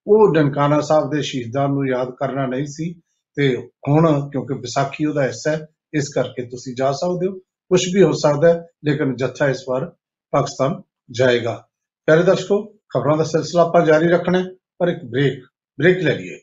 [0.06, 2.94] ਉਹ ਨਨਕਾਣਾ ਸਾਹਿਬ ਦੇ ਸ਼ਹੀਦਾਂ ਨੂੰ ਯਾਦ ਕਰਨਾ ਨਹੀਂ ਸੀ
[3.36, 7.32] ਤੇ ਹੁਣ ਕਿਉਂਕਿ ਵਿਸਾਖੀ ਉਹਦਾ ਹਿੱਸਾ ਹੈ, ਇਸ ਕਰਕੇ ਤੁਸੀਂ ਜਾ ਸਕਦੇ ਹੋ।
[7.70, 9.92] ਕੁਝ ਵੀ ਹੋ ਸਕਦਾ ਹੈ, ਲੇਕਿਨ ਜੱਥਾ ਇਸ ਵਾਰ
[10.30, 11.68] ਪਾਕਿਸਤਾਨ ਜਾਏਗਾ।
[12.06, 14.44] ਪਿਆਰੇ ਦਰਸ਼ਕੋ, ਖਬਰਾਂ ਦਾ ਸਿਲਸਿਲਾ ਆਪਾਂ ਜਾਰੀ ਰੱਖਣਾ ਹੈ,
[14.78, 15.44] ਪਰ ਇੱਕ ਬ੍ਰੇਕ
[15.78, 16.38] ਬ੍ਰੇਕ ਲੈ ਲਈਏ।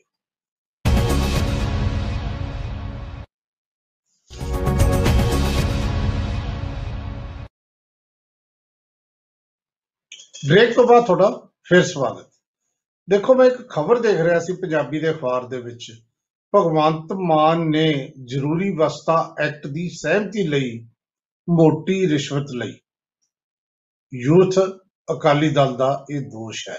[10.46, 11.28] ਬ੍ਰੇਕ ਤੋਂ ਬਾਅਦ ਤੁਹਾਡਾ
[11.68, 12.28] ਫਿਰ ਸਵਾਗਤ
[13.08, 15.90] ਦੇਖੋ ਮੈਂ ਇੱਕ ਖਬਰ ਦੇਖ ਰਿਹਾ ਸੀ ਪੰਜਾਬੀ ਦੇ ਅਖਬਾਰ ਦੇ ਵਿੱਚ
[16.52, 17.86] ਭਗਵੰਤ ਮਾਨ ਨੇ
[18.24, 20.70] ਜ਼ਰੂਰੀ ਵਸਤਾਂ ਐਕਟ ਦੀ ਸਹਿਮਤੀ ਲਈ
[21.48, 22.74] ਮੋਟੀ ਰਿਸ਼ਵਤ ਲਈ
[24.12, 24.58] ਯੂਥ
[25.08, 26.78] ਅਕਾਲੀ ਦਲ ਦਾ ਇਹ ਦੋਸ਼ ਹੈ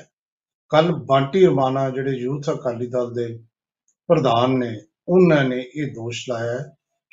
[0.72, 3.28] ਕੱਲ ਬੰਟੀ ਰਮਾਨਾ ਜਿਹੜੇ ਯੂਥ ਅਕਾਲੀ ਦਲ ਦੇ
[4.10, 4.76] ਪ੍ਰਧਾਨ ਨੇ
[5.08, 6.64] ਉਹਨਾਂ ਨੇ ਇਹ ਦੋਸ਼ ਲਾਇਆ ਹੈ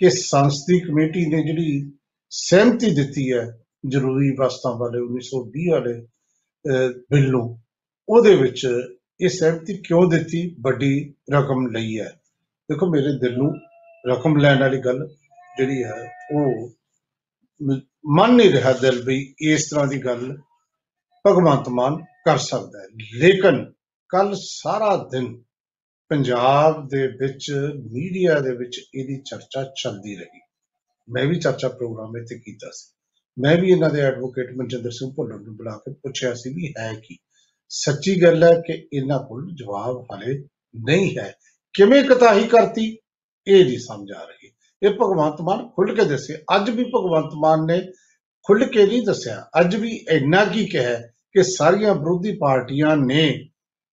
[0.00, 1.92] ਕਿ ਸੰਸਦੀ ਕਮੇਟੀ ਨੇ ਜਿਹੜੀ
[2.32, 3.44] ਸਹਿਮਤੀ ਦਿੱਤੀ ਹੈ
[3.84, 6.06] ਜ਼ਰੂਰੀ ਵਸਤਾਂ ਵਾਲੇ 1920 ਵਾਲੇ ਅਹ,
[7.10, 7.58] ਬਿੱਲ। ਨੂੰ
[8.08, 8.68] ਉਹਦੇ ਵਿੱਚ
[9.20, 10.56] ਇਹ ਸਹਿਮਤੀ ਕਿਉਂ ਦਿੱਤੀ?
[10.60, 12.20] ਵੱਡੀ ਰਕਮ ਲਈ ਹੈ।
[12.70, 13.54] ਦੇਖੋ, ਮੇਰੇ ਦਿਲ ਨੂੰ
[14.06, 15.08] ਰਕਮ ਲੈਣ ਵਾਲੀ ਗੱਲ
[15.56, 16.70] ਜਿਹੜੀ ਹੈ, ਉਹ
[17.62, 20.38] ਮ- ਮੰਨ ਨਹੀਂ ਰਿਹਾ ਦਿਲ ਵੀ ਇਸ ਤਰ੍ਹਾਂ ਦੀ ਗੱਲ
[21.26, 23.72] ਭਗਵੰਤ ਮਾਨ ਕਰ ਸਕਦਾ ਹੈ। ਲੇਕਿਨ
[24.08, 25.42] ਕੱਲ ਸਾਰਾ ਦਿਨ
[26.08, 27.52] ਪੰਜਾਬ ਦੇ ਵਿੱਚ,
[27.92, 30.40] ਮੀਡੀਆ ਦੇ ਵਿੱਚ ਇਹਦੀ ਚਰਚਾ ਚੱਲਦੀ ਰਹੀ।
[31.10, 32.93] ਮੈਂ ਵੀ ਚਰਚਾ ਪ੍ਰੋਗਰਾਮ ਇੱਥੇ ਕੀਤਾ ਸੀ।
[33.38, 36.94] ਮੈਂ ਵੀ ਇਹਨਾਂ ਦੇ ਐਡਵੋਕੇਟ ਮਨਜਿੰਦਰ ਸਿੰਘ ਭੁੱਲਰ ਨੂੰ ਬੁਲਾ ਕੇ ਪੁੱਛਿਆ ਸੀ ਵੀ ਹੈ
[36.94, 37.18] ਕੀ।
[37.68, 40.38] ਸੱਚੀ ਗੱਲ ਹੈ ਕਿ ਇਹਨਾਂ ਕੋਲ ਜਵਾਬ ਹਾਲੇ
[40.84, 41.34] ਨਹੀਂ ਹੈ।
[41.72, 42.98] ਕਿਵੇਂ ਕਤਾਹੀ ਕਰਤੀ,
[43.46, 44.50] ਇਹ ਨਹੀਂ ਸਮਝ ਆ ਰਹੀ।
[44.82, 47.80] ਇਹ ਭਗਵੰਤ ਮਾਨ ਖੁੱਲ ਕੇ ਦੱਸੇ। ਅੱਜ ਵੀ ਭਗਵੰਤ ਮਾਨ ਨੇ
[48.42, 50.94] ਖੁੱਲ ਕੇ ਨਹੀਂ ਦੱਸਿਆ। ਅੱਜ ਵੀ ਇੰਨਾ ਕੀ ਕਿਹਾ
[51.32, 53.48] ਕਿ ਸਾਰੀਆਂ ਵਿਰੋਧੀ ਪਾਰਟੀਆਂ ਨੇ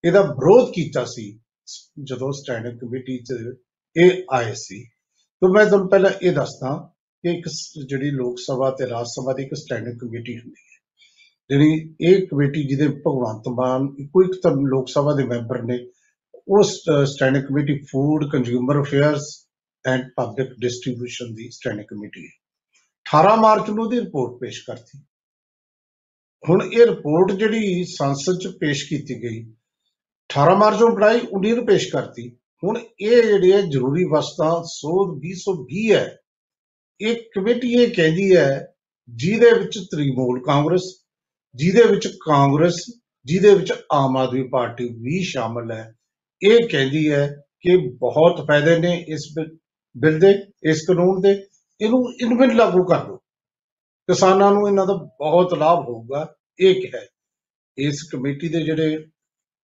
[0.06, 1.40] ਇਹਦਾ ਵਿਰੋਧ ਕੀਤਾ ਸੀ,
[2.04, 3.34] ਜਦੋਂ ਸਟੈਂਡਿੰਗ ਕਮੇਟੀ 'ਚ
[3.98, 4.84] ਇਹ ਆਏ ਸੀ।
[5.42, 6.94] ਤਾਂ ਮੈਂ ਤੁਹਾਨੂੰ ਪਹਿਲਾਂ ਇਹ ਦੱਸਦਾ
[7.24, 10.82] ਕਿ ਇੱਕ ਸ- ਜਿਹੜੀ ਲੋਕ ਸਭਾ ਤੇ ਰਾਜ ਸਭਾ ਦੀ ਇੱਕ ਸਟੈਂਡਿੰਗ ਕਮੇਟੀ ਹੁੰਦੀ ਹੈ।
[11.50, 15.88] ਜਿਹੜੀ ਇਹ ਕਮੇਟੀ ਜਿਹਦੇ ਭਗਵੰਤ ਮਾਨ ਇੱਕੋ ਇੱਕ ਤਾਂ ਲੋਕ ਸਭਾ ਦੇ ਮੈਂਬਰ ਨੇ,
[16.48, 19.48] ਉਸ standing committee food consumer affairs
[19.86, 22.32] and public distribution the standing committee ਹੈ।
[23.06, 25.00] 18 ਮਾਰਚ ਨੂੰ ਉਹਦੀ ਰਿਪੋਰਟ ਪੇਸ਼ ਕਰਤੀ।
[26.50, 29.54] ਹੁਣ ਇਹ ਰਿਪੋਰਟ ਜਿਹੜੀ ਸੰਸਦ 'ਚ ਪੇਸ਼ ਕੀਤੀ ਗਈ
[30.30, 35.20] 18 ਮਾਰਚ ਨੂੰ ਬਣਾਈ 19 ਨੂੰ ਪੇਸ਼ ਕਰਤੀ। ਹੁਣ ਇਹ ਜਿਹੜੀ ਹੈ ਜ਼ਰੂਰੀ ਵਸਤਾਂ, ਸੋਧ
[35.20, 36.18] 2020 ਹੈ।
[37.02, 38.74] ਇਹ ਕਮੇਟੀ ਇਹ ਕਹਿੰਦੀ ਹੈ,
[39.10, 41.04] ਜਿਹਦੇ ਵਿੱਚ ਤ੍ਰਿਮੂਲ ਕਾਂਗਰਸ,
[41.56, 42.86] ਜਿਹਦੇ ਵਿੱਚ ਕਾਂਗਰਸ,
[43.26, 45.94] ਜਿਹਦੇ ਵਿੱਚ ਆਮ ਆਦਮੀ ਪਾਰਟੀ ਵੀ ਸ਼ਾਮਲ ਹੈ।
[46.44, 49.58] ਇਹ ਕਹਿੰਦੀ ਹੈ ਕਿ ਬਹੁਤ ਫਾਇਦੇ ਨੇ ਇਸ ਬਿ-
[49.98, 51.48] ਬਿੱਲ ਦੇ, ਇਸ ਕਾਨੂੰਨ ਦੇ।
[51.82, 53.16] ਇਹਨੂੰ ਇਨਵਿਨ ਲਾਗੂ ਕਰ ਦਿਓ।
[54.08, 57.02] ਕਿਸਾਨਾਂ ਨੂੰ ਇਹਨਾਂ ਦਾ ਬਹੁਤ ਲਾਭ ਹੋਊਗਾ। ਇਹ ਕਿਹਾ
[57.78, 59.06] ਇਸ ਕਮੇਟੀ ਦੇ ਜਿਹੜੇ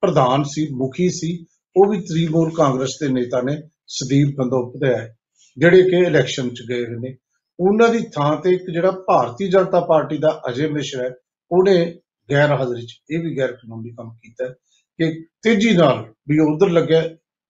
[0.01, 1.45] ਪ੍ਰਧਾਨ ਸੀ, ਮੁਖੀ ਸੀ,
[1.77, 5.09] ਉਹ ਵੀ ਤ੍ਰਿਮੂਲ ਕਾਂਗਰਸ ਦੇ ਨੇਤਾ ਨੇ, ਸੁਦੀਪ ਬੰਦੋਪਧਿਆਏ,
[5.57, 7.17] ਜਿਹੜੇ ਕਿ ਇਲੈਕਸ਼ਨ ਚ ਗਏ ਹੋਏ ਨੇ।
[7.59, 11.13] ਉਹਨਾਂ ਦੀ ਥਾਂ ਤੇ ਇੱਕ ਜਿਹੜਾ ਭਾਰਤੀ ਜਨਤਾ ਪਾਰਟੀ ਦਾ ਅਜੇ ਮਿਸ਼ਰ ਹੈ,
[11.51, 11.99] ਉਹਨੇ
[12.29, 14.53] ਗੈਰ ਹਾਜ਼ਰੀ ਚ ਇਹ ਵੀ ਗੈਰ ਕਾਨੂੰਨੀ ਕੰਮ ਕੀਤਾ ਹੈ
[14.99, 17.01] ਕਿ ਤੇਜ਼ੀ ਨਾਲ ਵੀ ਉਧਰ ਲੱਗਿਆ,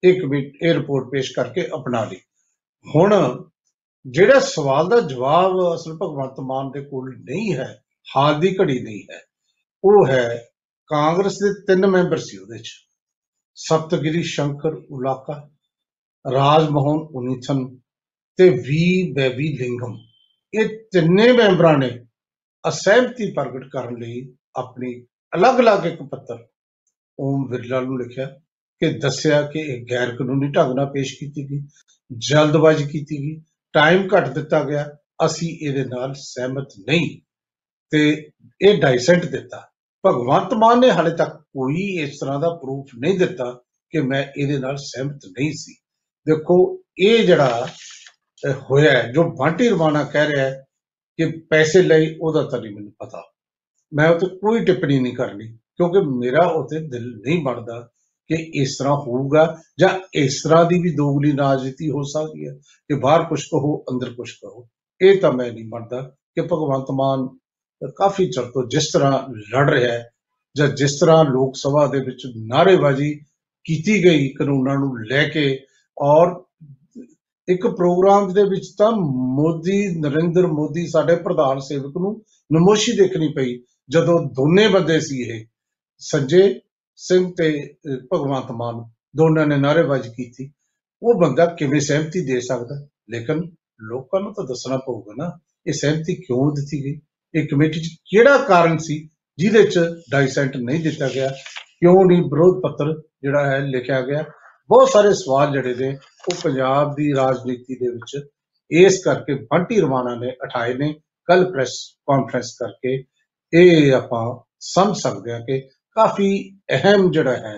[0.03, 2.19] ਇੱਕ ਵੀ ਇਹ ਰਿਪੋਰਟ ਪੇਸ਼ ਕਰਕੇ ਅਪਣਾ ਲਈ।
[2.85, 3.13] ਹੁਣ
[4.05, 7.73] ਜਿਹੜਾ ਸਵਾਲ ਦਾ ਜਵਾਬ ਅਸਲ ਭਗਵੰਤ ਮਾਨ ਦੇ ਕੋਲ ਨਹੀਂ ਹੈ,
[8.07, 9.21] ਹਾਲ ਦੀ ਘੜੀ ਨਹੀਂ ਹੈ,
[9.83, 10.43] ਉਹ ਹੈ
[10.89, 12.69] ਕਾਂਗਰਸ ਦੇ ਤਿੰਨ ਮੈਂਬਰ ਸੀ ਉਹਦੇ ਚ।
[13.57, 15.49] ਸਪਤਗਿਰੀ, ਸ਼ੰਕਰ, ਉਲਾਕਾ
[16.25, 17.65] ਰਾਜ ਮੋਹਨ ਉਨੀਥਨ
[18.37, 19.97] ਤੇ ਵੀ ਬੇਬੀ ਲਿੰਗਮ।
[20.53, 22.05] ਇਹ ਤਿੰਨੇ ਮੈਂਬਰਾਂ ਨੇ
[22.67, 26.47] ਅਸਹਿਮਤੀ ਪ੍ਰਗਟ ਕਰਨ ਲਈ ਆਪਣੀ ਅਲੱਗ-ਅਲੱਗ ਇੱਕ ਪੱਤਰ
[27.19, 28.25] ਓਮ ਬਿਰਲਾ ਨੂੰ ਲਿਖਿਆ
[28.79, 31.67] ਕਿ ਦੱਸਿਆ ਕਿ ਇਹ ਗੈਰ ਕਾਨੂੰਨੀ ਢੰਗ ਨਾਲ ਪੇਸ਼ ਕੀਤੀ ਗਈ
[32.17, 33.41] ਜਲਦਬਾਜ਼ੀ ਕੀਤੀ ਗਈ
[33.73, 37.21] ਟਾਈਮ ਘੱਟ ਦਿੱਤਾ ਗਿਆ ਅਸੀਂ ਇਹਦੇ ਨਾਲ ਸਹਿਮਤ ਨਹੀਂ।
[37.89, 38.29] ਤੇ
[38.61, 39.67] ਇਹ ਡਾਈਸੈਂਟ ਦਿੱਤਾ।
[40.05, 44.59] ਭਗਵੰਤ ਮਾਨ ਨੇ ਹਾਲੇ ਤੱਕ ਕੋਈ ਇਸ ਤਰ੍ਹਾਂ ਦਾ ਪ੍ਰੂਫ ਨਹੀਂ ਦਿੱਤਾ ਕਿ ਮੈਂ ਇਹਦੇ
[44.59, 45.73] ਨਾਲ ਸਹਿਮਤ ਨਹੀਂ ਸੀ।
[46.27, 47.67] ਦੇਖੋ ਇਹ ਜਿਹੜਾ ਅਹ,
[48.45, 50.63] ਹੋਇਆ ਹੈ, ਜੋ ਬਾਂਟੀ ਰਵਾਨਾ ਕਹਿ ਰਿਹਾ ਹੈ
[51.17, 53.23] ਕਿ ਪੈਸੇ ਲਈ ਉਹਦਾ ਤਾਂ ਨਹੀਂ ਮੈਨੂੰ ਪਤਾ।
[53.93, 57.89] ਮੈਂ ਉਹ ਤੇ ਕੋਈ ਟਿੱਪਣੀ ਨਹੀਂ ਕਰਨੀ ਕਿਉਂਕਿ ਮੇਰਾ ਉਤੇ ਦਿਲ ਨਹੀਂ ਬਣਦਾ
[58.27, 62.53] ਕਿ ਇਸ ਤਰ੍ਹਾਂ ਹੋਊਗਾ ਜਾਂ ਇਸ ਤਰ੍ਹਾਂ ਦੀ ਵੀ ਦੋਗਲੀ ਰਾਜਨੀਤੀ ਹੋ ਸਕਦੀ ਹੈ
[62.87, 64.67] ਕਿ ਬਾਹਰ ਕੁਝ ਕਹੋ ਅੰਦਰ ਕੁਝ ਕਹੋ।
[65.01, 66.01] ਇਹ ਤਾਂ ਮੈਂ ਨਹੀਂ ਮੰਨਦਾ
[66.35, 67.37] ਕਿ ਭਗਵੰਤ ਮਾਨ
[67.95, 70.09] ਕਾਫੀ ਚਿਰ ਤੋਂ ਜਿਸ ਤਰ੍ਹਾਂ ਲੜ ਰਿਹਾ ਹੈ
[70.57, 73.19] ਜਾਂ ਜਿਸ ਤਰ੍ਹਾਂ ਲੋਕ ਸਭਾ ਦੇ ਵਿੱਚ ਨਾਅਰੇਬਾਜ਼ੀ
[73.63, 75.59] ਕੀਤੀ ਗਈ ਕਾਨੂੰਨਾਂ ਨੂੰ ਲੈ ਕੇ
[75.97, 76.46] ਔਰ
[77.49, 82.23] ਇੱਕ ਪ੍ਰੋਗਰਾਮ ਦੇ ਵਿੱਚ ਤਾਂ ਮੋਦੀ ਨਰਿੰਦਰ ਮੋਦੀ ਸਾਡੇ ਪ੍ਰਧਾਨ ਸੇਵਕ ਨੂੰ
[82.53, 85.45] ਨਮੋਸ਼ੀ ਦੇਖਣੀ ਪਈ ਜਦੋਂ ਦੋਨੇ ਬੰਦੇ ਸੀ ਇਹ
[85.97, 86.61] ਸੰਜੇ
[86.95, 88.83] ਸਿੰਘ ਤੇ ਅਹ, ਭਗਵੰਤ ਮਾਨ
[89.15, 90.51] ਦੋਨਾਂ ਨੇ ਨਾਅਰੇਬਾਜ਼ੀ ਕੀਤੀ।
[91.03, 92.87] ਉਹ ਬੰਦਾ ਕਿਵੇਂ ਸਹਿਮਤੀ ਦੇ ਸਕਦਾ?
[93.09, 93.51] ਲੇਕਿਨ
[93.81, 97.01] ਲੋਕਾਂ ਨੂੰ ਤਾਂ ਦੱਸਣਾ ਪਊਗਾ ਨਾ ਇਹ ਸਹਿਮਤੀ ਕਿਉਂ ਦਿੱਤੀ ਗਈ?
[97.35, 99.79] ਇਹ ਕਮੇਟੀ 'ਚ ਕਿਹੜਾ ਕਾਰਨ ਸੀ ਜਿਹਦੇ 'ਚ
[100.11, 101.29] ਡਾਈਸੈਂਟ ਨਹੀਂ ਦਿੱਤਾ ਗਿਆ?
[101.79, 104.23] ਕਿਉਂ ਨਹੀਂ ਵਿਰੋਧ ਪੱਤਰ ਜਿਹੜਾ ਹੈ ਲਿਖਿਆ ਗਿਆ?
[104.69, 105.89] ਬਹੁਤ ਸਾਰੇ ਸਵਾਲ ਜਿਹੜੇ ਨੇ,
[106.29, 108.17] ਉਹ ਪੰਜਾਬ ਦੀ ਰਾਜਨੀਤੀ ਦੇ ਵਿੱਚ
[108.71, 110.93] ਇਸ ਕਰਕੇ ਬੰਟੀ ਰਵਾਨਾ ਨੇ ਉਠਾਏ ਨੇ।
[111.27, 111.73] ਕੱਲ ਪ੍ਰੈਸ
[112.07, 113.03] ਕਾਨਫਰੰਸ ਕਰਕੇ
[113.53, 114.23] ਇਹ ਆਪਾਂ
[114.65, 115.59] ਸਮਝ ਸਕਦੇ ਹਾਂ ਕਿ
[115.97, 116.29] ਕਾਫੀ
[116.73, 117.57] ਅਹਿਮ ਜਿਹੜਾ ਹੈ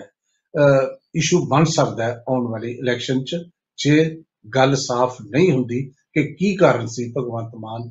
[1.14, 3.36] ਇਸ਼ੂ ਬਣ ਸਕਦਾ ਹੈ ਆਉਣ ਵਾਲੀ ਇਲੈਕਸ਼ਨ 'ਚ,
[3.78, 4.22] ਜੇ
[4.56, 5.82] ਗੱਲ ਸਾਫ਼ ਨਹੀਂ ਹੁੰਦੀ
[6.14, 7.88] ਕਿ ਕੀ ਕਾਰਨ ਸੀ ਭਗਵੰਤ ਮਾਨ।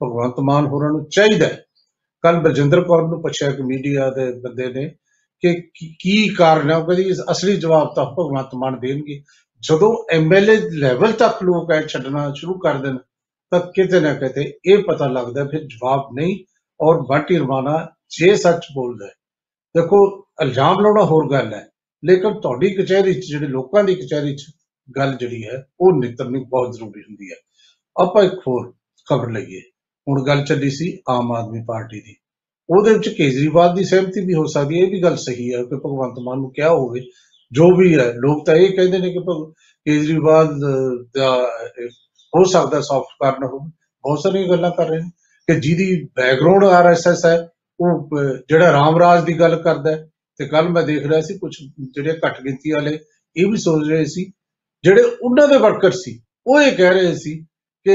[0.00, 1.48] ਭਗਵੰਤ ਮਾਨ ਹੋਰਾਂ ਨੂੰ ਚਾਹੀਦਾ
[2.24, 4.88] ਕੱਲ ਬਲਜਿੰਦਰ ਕੌਰ ਨੂੰ ਪੁੱਛਿਆ ਕਿ ਮੀਡੀਆ ਦੇ ਬੰਦੇ ਨੇ
[5.40, 6.76] ਕਿ ਕੀ- ਕੀ ਕਾਰਨ ਹੈ?
[6.76, 9.22] ਉਹ ਕਹਿੰਦੀ ਅਸਲੀ ਜਵਾਬ ਤਾਂ ਭਗਵੰਤ ਮਾਨ ਦੇਣਗੇ।
[9.60, 12.96] ਜਦੋਂ ਐਮਐਲਏ ਲੈਵਲ ਤੱਕ ਲੋਕ ਐ ਛੱਡਣਾ ਸ਼ੁਰੂ ਕਰ ਦੇਣ,
[13.50, 16.44] ਤਾਂ ਕਿਤੇ ਨਾ ਕਿਤੇ ਇਹ ਪਤਾ ਲੱਗਦਾ ਫਿਰ ਜਵਾਬ ਨਹੀਂ,
[16.80, 19.12] ਔਰ ਬਾਟੀ ਰਵਾਨਾ ਜੇ ਸੱਚ ਬੋਲਦਾ ਹੈ।
[19.76, 21.68] ਦੇਖੋ, ਇਲਜ਼ਾਮ ਲਾਉਣਾ ਹੋਰ ਗੱਲ ਹੈ,
[22.04, 24.46] ਲੇਕਿਨ ਤੁਹਾਡੀ ਕਚਹਿਰੀ 'ਚ, ਜਿਹੜੇ ਲੋਕਾਂ ਦੀ ਕਚਹਿਰੀ 'ਚ
[24.96, 27.36] ਗੱਲ ਜਿਹੜੀ ਹੈ, ਉਹ ਨਿਤਰਨੀ ਬਹੁਤ ਜ਼ਰੂਰੀ ਹੁੰਦੀ ਹੈ।
[28.04, 28.74] ਆਪਾਂ ਇੱਕ ਹੋਰ
[29.10, 29.60] ਖਬਰ ਲਈਏ।
[30.08, 32.16] ਹੁਣ ਗੱਲ ਚੱਲੀ ਸੀ ਆਮ ਆਦਮੀ ਪਾਰਟੀ ਦੀ।
[32.70, 35.76] ਉਹਦੇ ਵਿੱਚ ਕੇਜਰੀਵਾਲ ਦੀ ਸਹਿਮਤੀ ਵੀ ਹੋ ਸਕਦੀ ਹੈ ਇਹ ਵੀ ਗੱਲ ਸਹੀ ਹੈ ਕਿ
[35.76, 37.00] ਭਗਵੰਤ ਮਾਨ ਨੂੰ ਕਿਹਾ ਹੋਵੇ
[37.52, 39.52] ਜੋ ਵੀ ਹੈ ਲੋਕ ਤਾਂ ਇਹ ਕਹਿੰਦੇ ਨੇ ਕਿ ਭਗ-
[39.86, 41.88] ਕੇਜਰੀਵਾਲ ਅਹ, ਦਾ ਅਹ,
[42.32, 43.70] ਹੋ ਸਕਦਾ ਸੌਫਟ ਕਾਰਨ ਹੋਵੇ।
[44.04, 45.10] ਬਹੁਤ ਸਾਰੀਆਂ ਗੱਲਾਂ ਕਰ ਰਹੇ ਨੇ
[45.48, 47.48] ਕਿ ਜਿਹਦੀ ਬੈਕਗ੍ਰਾਉਂਡ ਆਰਐਸਐਸ ਹੈ
[47.80, 51.56] ਉਹ ਅਹ, ਜਿਹੜਾ ਰਾਮਰਾਜ ਦੀ ਗੱਲ ਕਰਦਾ ਹੈ ਤੇ ਕੱਲ ਮੈਂ ਦੇਖ ਰਿਹਾ ਸੀ ਕੁਝ
[51.94, 52.98] ਜਿਹੜੇ ਘੱਟ ਗਿਣਤੀ ਵਾਲੇ
[53.36, 54.32] ਇਹ ਵੀ ਸੋਚ ਰਹੇ ਸੀ।
[54.82, 57.38] ਜਿਹੜੇ ਉਹਨਾਂ ਦੇ ਵਰਕਰ ਸੀ ਉਹ ਇਹ ਕਹਿ ਰਹੇ ਸੀ
[57.86, 57.92] ਕਿ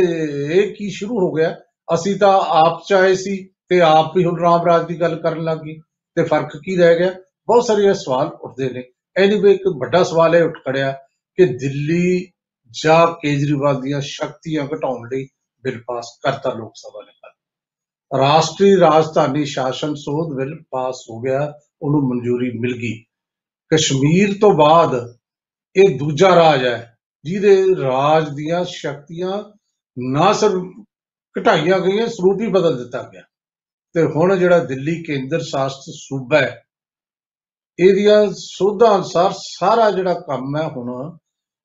[0.53, 1.55] ਇਹ ਕੀ ਸ਼ੁਰੂ ਹੋ ਗਿਆ
[1.93, 5.75] ਅਸੀਂ ਤਾਂ ਆਪ ਚਾਹੇ ਸੀ ਤੇ ਆਪ ਵੀ ਹੁਣ ਰਾਮਰਾਜ ਦੀ ਗੱਲ ਕਰਨ ਲੱਗ ਗਏ
[6.15, 7.11] ਤੇ ਫ਼ਰਕ ਕੀ ਰਹਿ ਗਿਆ?
[7.47, 8.83] ਬਹੁਤ ਸਾਰੇ ਇਹ ਸਵਾਲ ਉੱਠਦੇ ਨੇ।
[9.17, 10.91] ਐਨੀਵੇ ਇੱਕ ਵੱਡਾ ਸਵਾਲ ਇਹ ਉੱਠ ਖੜਿਆ
[11.35, 12.31] ਕਿ ਦਿੱਲੀ
[12.71, 15.27] ਜਾਂ ਕੇਜਰੀਵਾਲ ਦੀਆਂ ਸ਼ਕਤੀਆਂ ਘਟਾਉਣ ਲਈ
[15.63, 21.53] ਬਿੱਲ ਪਾਸ ਕਰਤਾ ਲੋਕ ਸਭਾ ਨੇ ਕੱਲ੍ਹ। ਰਾਸ਼ਟਰੀ ਰਾਜਧਾਨੀ ਸ਼ਾਸਨ ਸੋਧ ਬਿੱਲ ਪਾਸ ਹੋ ਗਿਆ,
[21.81, 23.03] ਉਹਨੂੰ ਮਨਜ਼ੂਰੀ ਮਿਲ ਗਈ।
[23.69, 25.15] ਕਸ਼ਮੀਰ ਤੋਂ ਬਾਅਦ
[25.75, 29.57] ਇਹ ਦੂਜਾ ਰਾਜ ਹੈ ਜਿਹਦੇ ਰਾਜ ਦੀਆਂ ਸ਼ਕਤੀਆਂ
[29.99, 30.85] ਨਾ ਸਿਰਫ
[31.39, 33.21] ਘਟਾਈਆਂ ਗਈਆਂ, ਸਰੂਪ ਹੀ ਬਦਲ ਦਿੱਤਾ ਗਿਆ।
[33.95, 36.63] ਤੇ ਹੁਣ ਜਿਹੜਾ ਦਿੱਲੀ ਕੇਂਦਰ ਸ਼ਾਸਿਤ ਸੂਬਾ ਹੈ
[37.79, 41.17] ਇਹਦੀਆਂ ਸੋਧਾਂ ਅਨੁਸਾਰ ਸਾਰਾ ਜਿਹੜਾ ਕੰਮ ਹੈ ਹੁਣ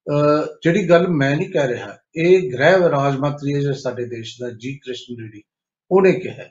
[0.07, 4.41] ਅਹ, ਜਿਹੜੀ ਗੱਲ ਮੈਂ ਨਹੀਂ ਕਹਿ ਰਿਹਾ ਇਹ ਗ੍ਰਹਿ ਰਾਜ ਮੰਤਰੀ ਹੈ ਜਿਹੜਾ ਸਾਡੇ ਦੇਸ਼
[4.41, 5.43] ਦਾ ਜੀ ਕ੍ਰਿਸ਼ਨ ਰੈਡੀ
[5.91, 6.45] ਉਹਨੇ ਕਿਹਾ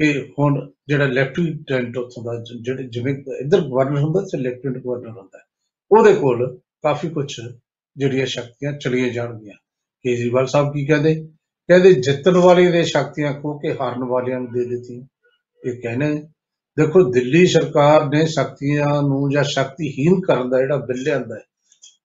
[0.00, 5.10] ਕਿ ਹੁਣ ਜਿਹੜਾ ਲੈਫਟੀਨੈਂਟ ਉੱਥੋਂ ਦਾ ਜ- ਜਿਹੜੇ ਜਿਵੇਂ ਇੱਧਰ ਗਵਰਨਰ ਹੁੰਦਾ ਤੇ ਲੈਫਟੀਨੈਂਟ ਗਵਰਨਰ
[5.10, 5.44] ਹੁੰਦਾ ਹੈ,
[5.90, 7.40] ਉਹਦੇ ਕੋਲ ਕਾਫੀ ਕੁਝ
[7.96, 9.54] ਜਿਹੜੀਆਂ ਸ਼ਕਤੀਆਂ ਚਲੀਆਂ ਜਾਣਗੀਆਂ।
[10.04, 11.28] ਕੇਜਰੀਵਾਲ ਸਾਹਿਬ ਕੀ ਕਹਿੰਦੇ?
[11.68, 15.02] ਕਹਿੰਦੇ ਜਿੱਤਣ ਵਾਲੇ ਦੇ ਸ਼ਕਤੀਆਂ ਖੋ ਕੇ ਹਾਰਨ ਵਾਲਿਆਂ ਨੂੰ ਦੇ ਦਿੱਤੀ
[15.62, 16.14] ਇਹ ਕਹਿੰਦੇ
[16.76, 21.40] ਦੇਖੋ ਦਿੱਲੀ ਸਰਕਾਰ ਨੇ ਸ਼ਕਤੀਆਂ ਨੂੰ ਜਾਂ ਸ਼ਕਤੀਹੀਨ ਕਰਨ ਦਾ ਜਿਹੜਾ ਬਿੱਲ ਲਿਆਂਦਾ ਹੈ,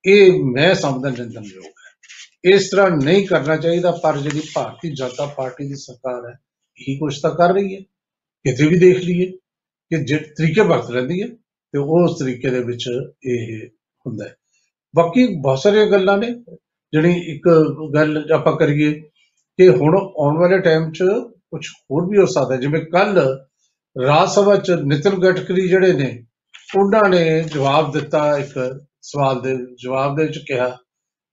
[0.05, 5.67] ਇਹ ਮੈਂ ਸਮਝਦਾ ਨਿੰਦਣਯੋਗ ਹੈ। ਇਸ ਤਰ੍ਹਾਂ ਨਹੀਂ ਕਰਨਾ ਚਾਹੀਦਾ, ਪਰ ਜਿਹੜੀ ਭਾਰਤੀ ਜਨਤਾ ਪਾਰਟੀ
[5.67, 6.33] ਦੀ ਸਰਕਾਰ ਹੈ,
[6.79, 7.81] ਇਹੀ ਕੁਛ ਤਾਂ ਕਰ ਰਹੀ ਹੈ।
[8.45, 12.89] ਕਿਤੇ ਵੀ ਦੇਖ ਲਈਏ ਕਿ ਜਿਹੜੇ ਤਰੀਕੇ ਵਰਤ ਲੈਂਦੀ ਹੈ ਤੇ ਉਸ ਤਰੀਕੇ ਦੇ ਵਿੱਚ
[13.25, 13.67] ਇਹ
[14.05, 14.35] ਹੁੰਦਾ ਹੈ।
[14.93, 16.33] ਬਾਕੀ ਬਹੁਤ ਸਾਰੀਆਂ ਗੱਲਾਂ ਨੇ,
[16.93, 17.49] ਜਿਹੜੀ ਇੱਕ
[17.95, 19.01] ਗੱਲ ਆਪਾਂ ਕਰੀਏ
[19.57, 21.03] ਕਿ ਹੁਣ ਆਉਣ ਵਾਲੇ ਟਾਈਮ 'ਚ
[21.51, 23.39] ਕੁਝ ਹੋਰ ਵੀ ਹੋ ਸਕਦਾ ਹੈ। ਜਿਵੇਂ ਕੱਲ
[24.05, 26.25] ਰਾਜ ਸਭਾ 'ਚ ਨਿਤਨ ਗਡਕਰੀ ਜਿਹੜੇ ਨੇ,
[26.77, 30.69] ਉਹਨਾਂ ਨੇ ਜਵਾਬ ਦਿੱਤਾ ਇੱਕ ਸਵਾਲ ਦੇ, ਜਵਾਬ ਦੇ ਵਿੱਚ ਕਿਹਾ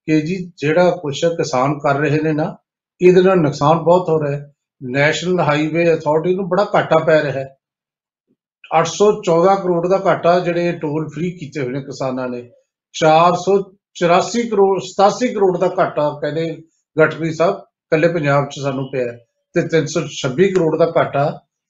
[0.07, 2.57] ਕਿ ਜੀ ਜਿਹੜਾ ਕੁਛ ਕਿਸਾਨ ਕਰ ਰਹੇ ਨੇ ਨਾ,
[3.03, 4.53] ਇਹਦੇ ਨਾਲ ਨੁਕਸਾਨ ਬਹੁਤ ਹੋ ਰਿਹਾ ਹੈ।
[4.83, 7.57] ਨੈਸ਼ਨਲ ਹਾਈਵੇ ਅਥਾਰਟੀ ਨੂੰ ਬੜਾ ਘਾਟਾ ਪੈ ਰਿਹਾ ਹੈ।
[8.73, 12.51] 814 ਕਰੋੜ ਦਾ ਘਾਟਾ ਜਿਹੜੇ ਟੋਲ ਫ੍ਰੀ ਕੀਤੇ ਹੋਏ ਨੇ ਕਿਸਾਨਾਂ ਨੇ।
[12.93, 16.59] 484 ਕਰੋੜ 87 ਕਰੋੜ ਦਾ ਘਾਟਾ ਕਹਿੰਦੇ
[17.01, 19.19] ਗਟਰੀ ਸਾਹਿਬ। ਕੱਲੇ ਪੰਜਾਬ 'ਚ ਸਾਨੂੰ ਪਿਆ ਹੈ
[19.55, 21.25] ਤੇ 326 ਕਰੋੜ ਦਾ ਘਾਟਾ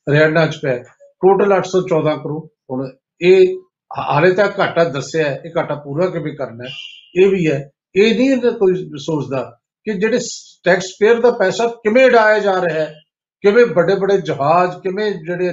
[0.06, 0.78] ਹਰਿਆਣਾ 'ਚ ਪਿਆ
[1.22, 2.88] ਟੋਟਲ 814 ਕਰੋੜ। ਹੁਣ
[3.22, 3.56] ਇਹ
[3.98, 6.70] ਹਾਲੇ ਤੱਕ ਘਾਟਾ ਦੱਸਿਆ ਹੈ, ਇਹ ਘਾਟਾ ਪੂਰਾ ਕਿਵੇਂ ਕਰਨਾ ਹੈ
[7.22, 10.18] ਇਹ ਵੀ ਹੈ। ਇਹ ਨਹੀਂ ਇਹਦਾ ਕੋਈ ਸੋਚਦਾ ਕਿ ਜਿਹੜੇ
[10.64, 12.94] ਟੈਕਸ ਪੇਅਰ ਦਾ ਪੈਸਾ ਕਿਵੇਂ ਉਡਾਇਆ ਜਾ ਰਿਹਾ ਹੈ
[13.40, 15.52] ਕਿਵੇਂ ਵੱਡੇ ਵੱਡੇ ਜਹਾਜ਼ ਕਿਵੇਂ ਜਿਹੜੇ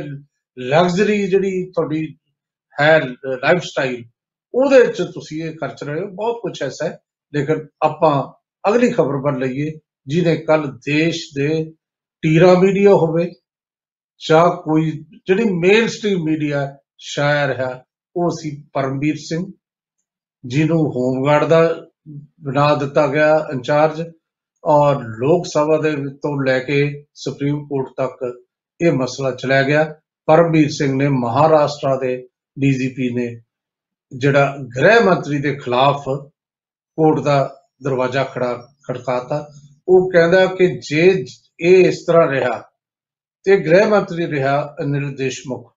[0.59, 2.15] ਲਗਜ਼ਰੀ ਜਿਹੜੀ ਤੁਹਾਡੀ
[2.81, 4.03] ਹੈ ਲਾਈਫ ਸਟਾਈਲ
[4.53, 6.99] ਉਹਦੇ ਵਿੱਚ ਤੁਸੀਂ ਇਹ ਖਰਚ ਰਹੇ ਹੋ। ਬਹੁਤ ਕੁਝ ਐਸਾ ਹੈ।
[7.33, 8.33] ਲੇਕਿਨ ਆਪਾਂ
[8.69, 9.71] ਅਗਲੀ ਖਬਰ ਬਣ ਲਈਏ।
[10.07, 11.49] ਜਿਹਨੇ ਕੱਲ ਦੇਸ਼ ਦੇ
[12.23, 13.31] ਟੀਰਾ ਮੀਡੀਆ ਹੋਵੇ
[14.21, 14.91] ਜਾਂ ਕੋਈ
[15.27, 19.45] ਜਿਹੜੀ ਮੇਨ ਸਟ੍ਰੀਮ ਮੀਡੀਆ ਸ਼ਾਇਰ ਹੈ, ਉਹ ਸੀ ਪਰਮਵੀਰ ਸਿੰਘ,
[20.43, 21.61] ਜਿਹਨੂੰ ਹੋਮਗਾਰਡ ਦਾ
[22.43, 24.01] ਬਣਾ ਦਿੱਤਾ ਗਿਆ ਇੰਚਾਰਜ
[24.63, 26.79] ਔਰ ਲੋਕ ਸਭਾ ਦੇ ਤੋਂ ਲੈ ਕੇ
[27.13, 28.23] ਸੁਪਰੀਮ ਕੋਰਟ ਤੱਕ
[28.79, 29.83] ਇਹ ਮਸਲਾ ਚਲਾ ਗਿਆ।
[30.27, 32.15] ਪਰਮਵੀਰ ਸਿੰਘ ਨੇ ਮਹਾਰਾਸ਼ਟਰ ਦੇ
[32.57, 33.27] ਡੀਜੀਪੀ ਨੇ
[34.11, 37.37] ਜਿਹੜਾ ਗ੍ਰਹਿ ਮੰਤਰੀ ਦੇ ਖਿਲਾਫ ਕੋਰਟ ਦਾ
[37.83, 38.53] ਦਰਵਾਜ਼ਾ ਖੜਾ,
[38.87, 39.47] ਖੜਕਾਤਾ।
[39.89, 41.25] ਉਹ ਕਹਿੰਦਾ ਕਿ ਜੇ
[41.59, 42.63] ਇਹ ਇਸ ਤਰ੍ਹਾਂ ਰਿਹਾ
[43.45, 45.73] ਤੇ ਗ੍ਰਹਿ ਮੰਤਰੀ ਰਿਹਾ ਅਨਿਲ ਦੇਸ਼ਮੁਖ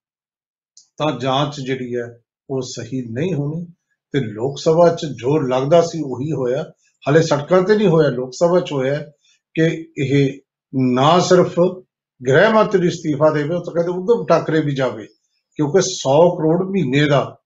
[0.98, 2.20] ਤਾਂ ਜਾਂਚ ਜਿਹੜੀ ਹੈ
[2.50, 3.66] ਉਹ ਸਹੀ ਨਹੀਂ ਹੋਣੀ
[4.12, 6.64] ਤੇ ਲੋਕ ਸਭਾ 'ਚ ਜੋ ਲੱਗਦਾ ਸੀ ਉਹੀ ਹੋਇਆ।
[7.10, 8.98] ਹਲੇ ਸੜਕਾਂ ਤੇ ਨਹੀਂ ਹੋਇਆ, ਲੋਕ ਸਭਾ 'ਚ ਹੋਇਆ
[9.54, 10.40] ਕਿ ਇਹ
[10.74, 11.54] ਨਾ ਸਿਰਫ
[12.28, 15.06] ਗ੍ਰਹਿ ਮੰਤਰੀ ਅਸਤੀਫਾ ਦੇਵੇ, ਉਹ ਤਾਂ ਕਹਿੰਦੇ ਉਧਮ ਠਾਕਰੇ ਵੀ ਜਾਵੇ,
[15.54, 17.36] ਕਿਉਂਕਿ 100 ਕਰੋੜ ਮਹੀਨੇ ਦਾ,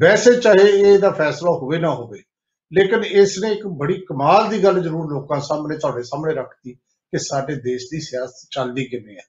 [0.00, 2.22] ਵੈਸੇ ਚਾਹੇ ਇਹ ਦਾ ਫੈਸਲਾ ਹੋਵੇ ਨਾ ਹੋਵੇ
[2.72, 6.72] ਲੇਕਿਨ ਇਸ ਨੇ ਇੱਕ ਬੜੀ ਕਮਾਲ ਦੀ ਗੱਲ ਜ਼ਰੂਰ ਲੋਕਾਂ ਸਾਹਮਣੇ ਤੁਹਾਡੇ ਸਾਹਮਣੇ ਰੱਖਤੀ
[7.12, 9.22] ਕਿ ਸਾਡੇ ਦੇਸ਼ ਦੀ ਸਿਆਸਤ ਚੱਲਦੀ ਕਿਵੇਂ ਹੈ।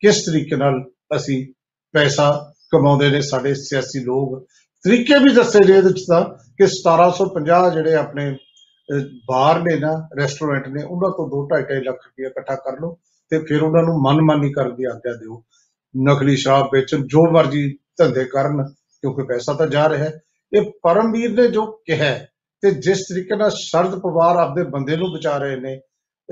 [0.00, 1.52] ਕਿਸ ਤਰੀਕੇ ਨਾਲ ਅਸੀਂ
[1.92, 4.46] ਪੈਸਾ ਕਮਾਉਂਦੇ ਨੇ ਸਾਡੇ ਸਿਆਸੀ ਲੋਕ।
[4.84, 6.24] ਤਰੀਕੇ ਵੀ ਦੱਸੇ ਜੇ ਇਹਦੇ ਵਿੱਚ ਤਾਂ
[6.58, 8.36] ਕਿ 1750 ਜਿਹੜੇ ਆਪਣੇ
[8.92, 12.98] ਅਹ, ਬਾਰ ਨੇ ਨਾ ਰੈਸਟੋਰੈਂਟ ਨੇ ਉਹਨਾਂ ਤੋਂ 2.5 ਲੱਖ ਰੁਪਏ ਇਕੱਠਾ ਕਰ ਲਓ
[13.30, 15.44] ਤੇ ਫਿਰ ਉਹਨਾਂ ਨੂੰ ਮਨਮਾਨੀ ਕਰਨ ਦੀ ਆਗਿਆ ਦਿਓ।
[15.96, 20.20] ਨਕਲੀ ਸ਼ਰਾਬ ਵੇਚਣ ਜੋ ਮਰਜ਼ੀ ਧੰਦੇ ਕਰਨ ਕਿਉਂਕਿ ਪੈਸਾ ਤਾਂ ਜਾ ਰਿਹਾ ਹੈ।
[20.56, 22.28] ਇਹ ਪਰਮਵੀਰ ਨੇ ਜੋ ਕਿਹਾ ਹੈ,
[22.62, 25.80] ਤੇ ਜਿਸ ਤਰੀਕੇ ਨਾਲ ਸ਼ਰਦ ਪਵਾਰ ਆਪਦੇ ਬੰਦੇ ਨੂੰ ਬਚਾ ਰਹੇ ਨੇ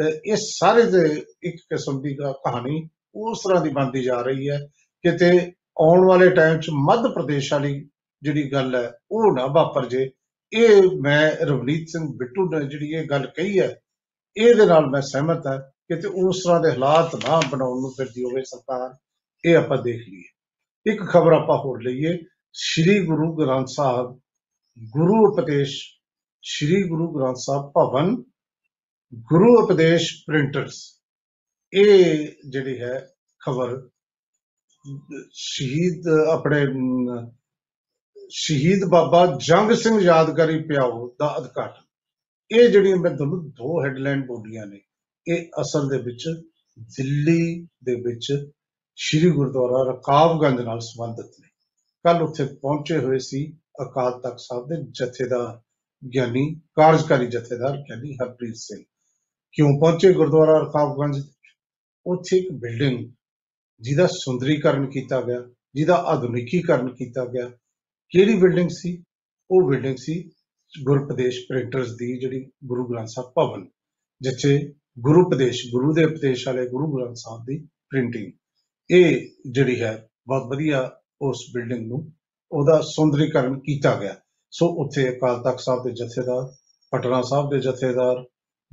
[0.00, 4.50] ਅਹ, ਇਹ ਸਾਰੇ ਦੇ ਇੱਕ ਕਿਸਮ ਦੀ ਕ- ਕਹਾਣੀ ਉਸ ਤਰ੍ਹਾਂ ਦੀ ਬਣਦੀ ਜਾ ਰਹੀ
[4.50, 4.58] ਹੈ।
[5.02, 7.88] ਕਿਤੇ ਆਉਣ ਵਾਲੇ ਟਾਈਮ 'ਚ ਮੱਧ ਪ੍ਰਦੇਸ਼ ਵਾਲੀ
[8.22, 10.10] ਜਿਹੜੀ ਗੱਲ ਹੈ ਉਹ ਨਾ ਵਾਪਰ ਜੇ।
[10.52, 13.80] ਇਹ ਮੈਂ ਰਵਨੀਤ ਸਿੰਘ ਬਿੱਟੂ ਨੇ ਜਿਹੜੀ ਇਹ ਗੱਲ ਕਹੀ ਹੈ
[14.36, 18.24] ਇਹਦੇ ਨਾਲ ਮੈਂ ਸਹਿਮਤ ਹਾਂ ਕਿ ਤੇ ਉਸ ਤਰ੍ਹਾਂ ਦੇ ਹਾਲਾਤ ਨਾ ਬਣਾਉਣ ਨੂੰ ਫਿਰਦੀ
[18.24, 18.94] ਹੋਵੇ ਸਰਕਾਰ
[19.44, 22.18] ਇਹ ਆਪਾਂ ਦੇਖ ਲਈਏ। ਇੱਕ ਖਬਰ ਆਪਾਂ ਹੋਰ ਲਈਏ।
[22.52, 24.20] ਸ੍ਰੀ ਗੁਰੂ ਗ੍ਰੰਥ ਸਾਹਿਬ
[24.78, 25.82] ਗੁਰੂ ਉਪਦੇਸ਼
[26.44, 28.14] ਸ੍ਰੀ ਗੁਰੂ ਗ੍ਰੰਥ ਸਾਹਿਬ ਭਵਨ
[29.28, 30.78] ਗੁਰੂ ਉਪਦੇਸ਼ ਪ੍ਰਿੰਟਰਸ।
[31.72, 33.08] ਇਹ ਜਿਹੜੀ ਹੈ
[33.40, 33.90] ਖਬਰ
[35.32, 37.30] ਸ਼ਹੀਦ ਆਪਣੇ ਅਮ,
[38.30, 41.84] ਸ਼ਹੀਦ ਬਾਬਾ ਜੰਗ ਸਿੰਘ ਯਾਦਗਾਰੀ ਪਿਆਓ ਦਾ ਉਦਘਾਟਨ।
[42.50, 44.80] ਇਹ ਜਿਹੜੀਆਂ ਮੈਂ ਤੁਹਾਨੂੰ ਦੋ ਹੈਡਲਾਈਨ ਬੋਲੀਆਂ ਨੇ
[45.26, 46.28] ਇਹ ਅਸਲ ਦੇ ਵਿੱਚ
[46.96, 48.32] ਦਿੱਲੀ ਦੇ ਵਿੱਚ
[48.96, 51.48] ਸ੍ਰੀ ਗੁਰਦੁਆਰਾ ਰਕਾਬਗੰਜ ਨਾਲ ਸੰਬੰਧਿਤ ਨੇ।
[52.04, 55.60] ਕੱਲ ਉੱਥੇ ਪਹੁੰਚੇ ਹੋਏ ਸੀ ਅਕਾਲ ਤਖਤ ਸਾਹਿਬ ਦੇ ਜਥੇਦਾਰ।
[56.14, 58.84] ਗਿਆਨੀ, ਕਾਰਜਕਾਰੀ ਜਥੇਦਾਰ ਗਿਆਨੀ ਹਰਪ੍ਰੀਤ ਸਿੰਘ।
[59.52, 61.22] ਕਿਉਂ ਪਹੁੰਚੇ ਗੁਰਦੁਆਰਾ ਰਕਾਬਗੰਜ
[62.06, 63.12] ਉੱਥੇ ਇੱਕ ਬਿਲਡਿੰਗ
[63.80, 67.48] ਜਿਹਦਾ ਸੁੰਦਰੀਕਰਨ ਕੀਤਾ ਗਿਆ, ਜਿਹਦਾ ਆਧੁਨਿਕੀਕਰਨ ਕੀਤਾ ਗਿਆ।
[68.08, 69.04] ਕਿਹੜੀ ਬਿਲਡਿੰਗ ਸੀ?
[69.50, 70.30] ਉਹ ਬਿਲਡਿੰਗ ਸੀ
[70.82, 73.68] ਗੁਰਪ੍ਰਦੇਸ਼ ਪ੍ਰਿੰਟਰਸ ਦੀ ਜਿਹੜੀ ਗੁਰੂ ਗ੍ਰੰਥ ਸਾਹਿਬ ਭਵਨ,
[74.20, 78.32] ਜਿੱਥੇ ਗੁਰੂ ਉਪਦੇਸ਼ ਗੁਰੂ ਦੇ ਉਪਦੇਸ਼ ਵਾਲੇ ਗੁਰੂ ਗ੍ਰੰਥ ਸਾਹਿਬ ਦੀ ਪ੍ਰਿੰਟਿੰਗ।
[78.90, 80.90] ਇਹ ਜਿਹੜੀ ਹੈ, ਬਹੁਤ ਵਧੀਆ
[81.22, 82.12] ਉਸ ਬਿਲਡਿੰਗ ਨੂੰ
[82.52, 84.16] ਉਹਦਾ ਸੁੰਦਰੀਕਰਨ ਕੀਤਾ ਗਿਆ।
[84.50, 86.54] ਸੋ ਉੱਥੇ ਅਕਾਲ ਤਖਤ ਸਾਹਿਬ ਦੇ ਜਥੇਦਾਰ,
[86.90, 88.24] ਪਟਨਾ ਸਾਹਿਬ ਦੇ ਜਥੇਦਾਰ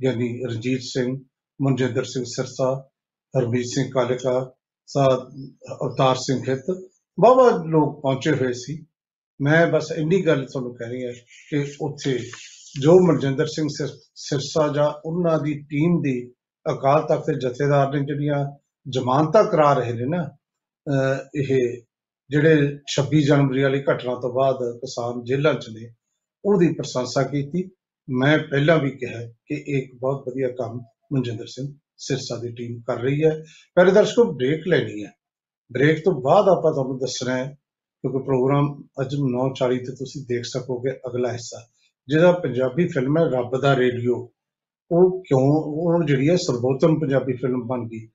[0.04, 1.18] ਯਾਨੀ ਰਣਜੀਤ ਸਿੰਘ,
[1.62, 2.88] ਮਨਜਿੰਦਰ ਸਿੰਘ ਸਿਰਸਾ,
[3.38, 4.52] ਹਰਮੀਤ ਸਿੰਘ ਕਾਲੇਕਾ
[4.86, 5.30] ਸਾ
[5.72, 8.86] ਅਵਤਾਰ ਸਿੰਘ ਹਿੱਤ ਬਾਬਾ ਲੋਕ ਪਹੁੰਚੇ ਹੋਏ ਸੀ।
[9.40, 11.12] ਮੈਂ ਬਸ ਇੰਨੀ ਗੱਲ ਤੁਹਾਨੂੰ ਕਹਿਣੀ ਹੈ
[11.50, 12.18] ਕਿ ਉੱਥੇ
[12.80, 16.32] ਜੋ ਮਨਜਿੰਦਰ ਸਿੰਘ ਸਿਰ- ਸਿਰਸਾ ਜਾਂ ਉਹਨਾਂ ਦੀ ਟੀਮ ਦੀ
[16.70, 20.28] ਅਕਾਲ ਤਖਤ ਦੇ ਜਥੇਦਾਰ ਨੇ ਜਿਹੜੀਆਂ ਜ਼ਮਾਨਤਾਂ ਕਰਾ ਰਹੇ ਨੇ ਨਾ,
[20.86, 21.82] ਅਹ ਇਹ
[22.30, 25.94] ਜਿਹੜੇ 26 ਜਨਵਰੀ ਵਾਲੀ ਘਟਨਾ ਤੋਂ ਬਾਅਦ ਕਿਸਾਨ ਜੇਲ੍ਹਾਂ 'ਚ ਨੇ,
[26.44, 27.70] ਉਹਦੀ ਪ੍ਰਸ਼ੰਸਾ ਕੀਤੀ।
[28.10, 30.80] ਮੈਂ ਪਹਿਲਾਂ ਵੀ ਕਿਹਾ ਕਿ ਇਹ ਇੱਕ ਬਹੁਤ ਵਧੀਆ ਕੰਮ
[31.12, 35.12] ਮਨਜਿੰਦਰ ਸਿੰਘ ਸਿਰਸਾ ਦੀ ਟੀਮ ਕਰ ਰਹੀ ਹੈ। ਪਰ ਦਰਸ਼ਕੋ ਬ੍ਰੇਕ ਲੈਣੀ ਹੈ।
[35.72, 37.58] ਬ੍ਰੇਕ ਤੋਂ ਬਾਅਦ ਆਪਾਂ ਤੁਹਾਨੂੰ ਦੱਸਣਾ ਹੈ
[38.02, 41.66] ਕਿਉਂਕਿ ਪ੍ਰੋਗਰਾਮ ਅੱਜ 9:40 ਤੇ ਤੁਸੀਂ ਦੇਖ ਸਕੋਗੇ ਅਗਲਾ ਹਿੱਸਾ,
[42.08, 44.32] ਜਿਹਦਾ ਪੰਜਾਬੀ ਫਿਲਮ ਹੈ ਰੱਬ ਦਾ ਰੇਡੀਓ।
[44.90, 48.08] ਉਹ ਕਿਉਂ, ਉਹ ਜਿਹੜੀ ਹੈ ਸਰਬੋਤਮ ਪੰਜਾਬੀ ਫਿਲਮ ਬਣ ਗਈ।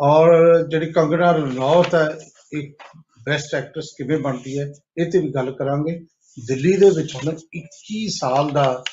[0.00, 0.28] ਔਰ
[0.68, 2.18] ਜਿਹੜੀ ਕੰਗਨਾ ਰਣੌਤ ਹੈ
[2.52, 2.82] ਇੱਕ
[3.26, 6.00] ਬੈਸਟ ਐਕਟਰਸ ਕਿਵੇਂ ਬਣਦੀ ਹੈ, ਇਹ ਤੇ ਵੀ ਗੱਲ ਕਰਾਂਗੇ।
[6.46, 8.84] ਦਿੱਲੀ ਦੇ ਵਿੱਚ ਹੁਣ 21 ਸਾਲ ਦਾ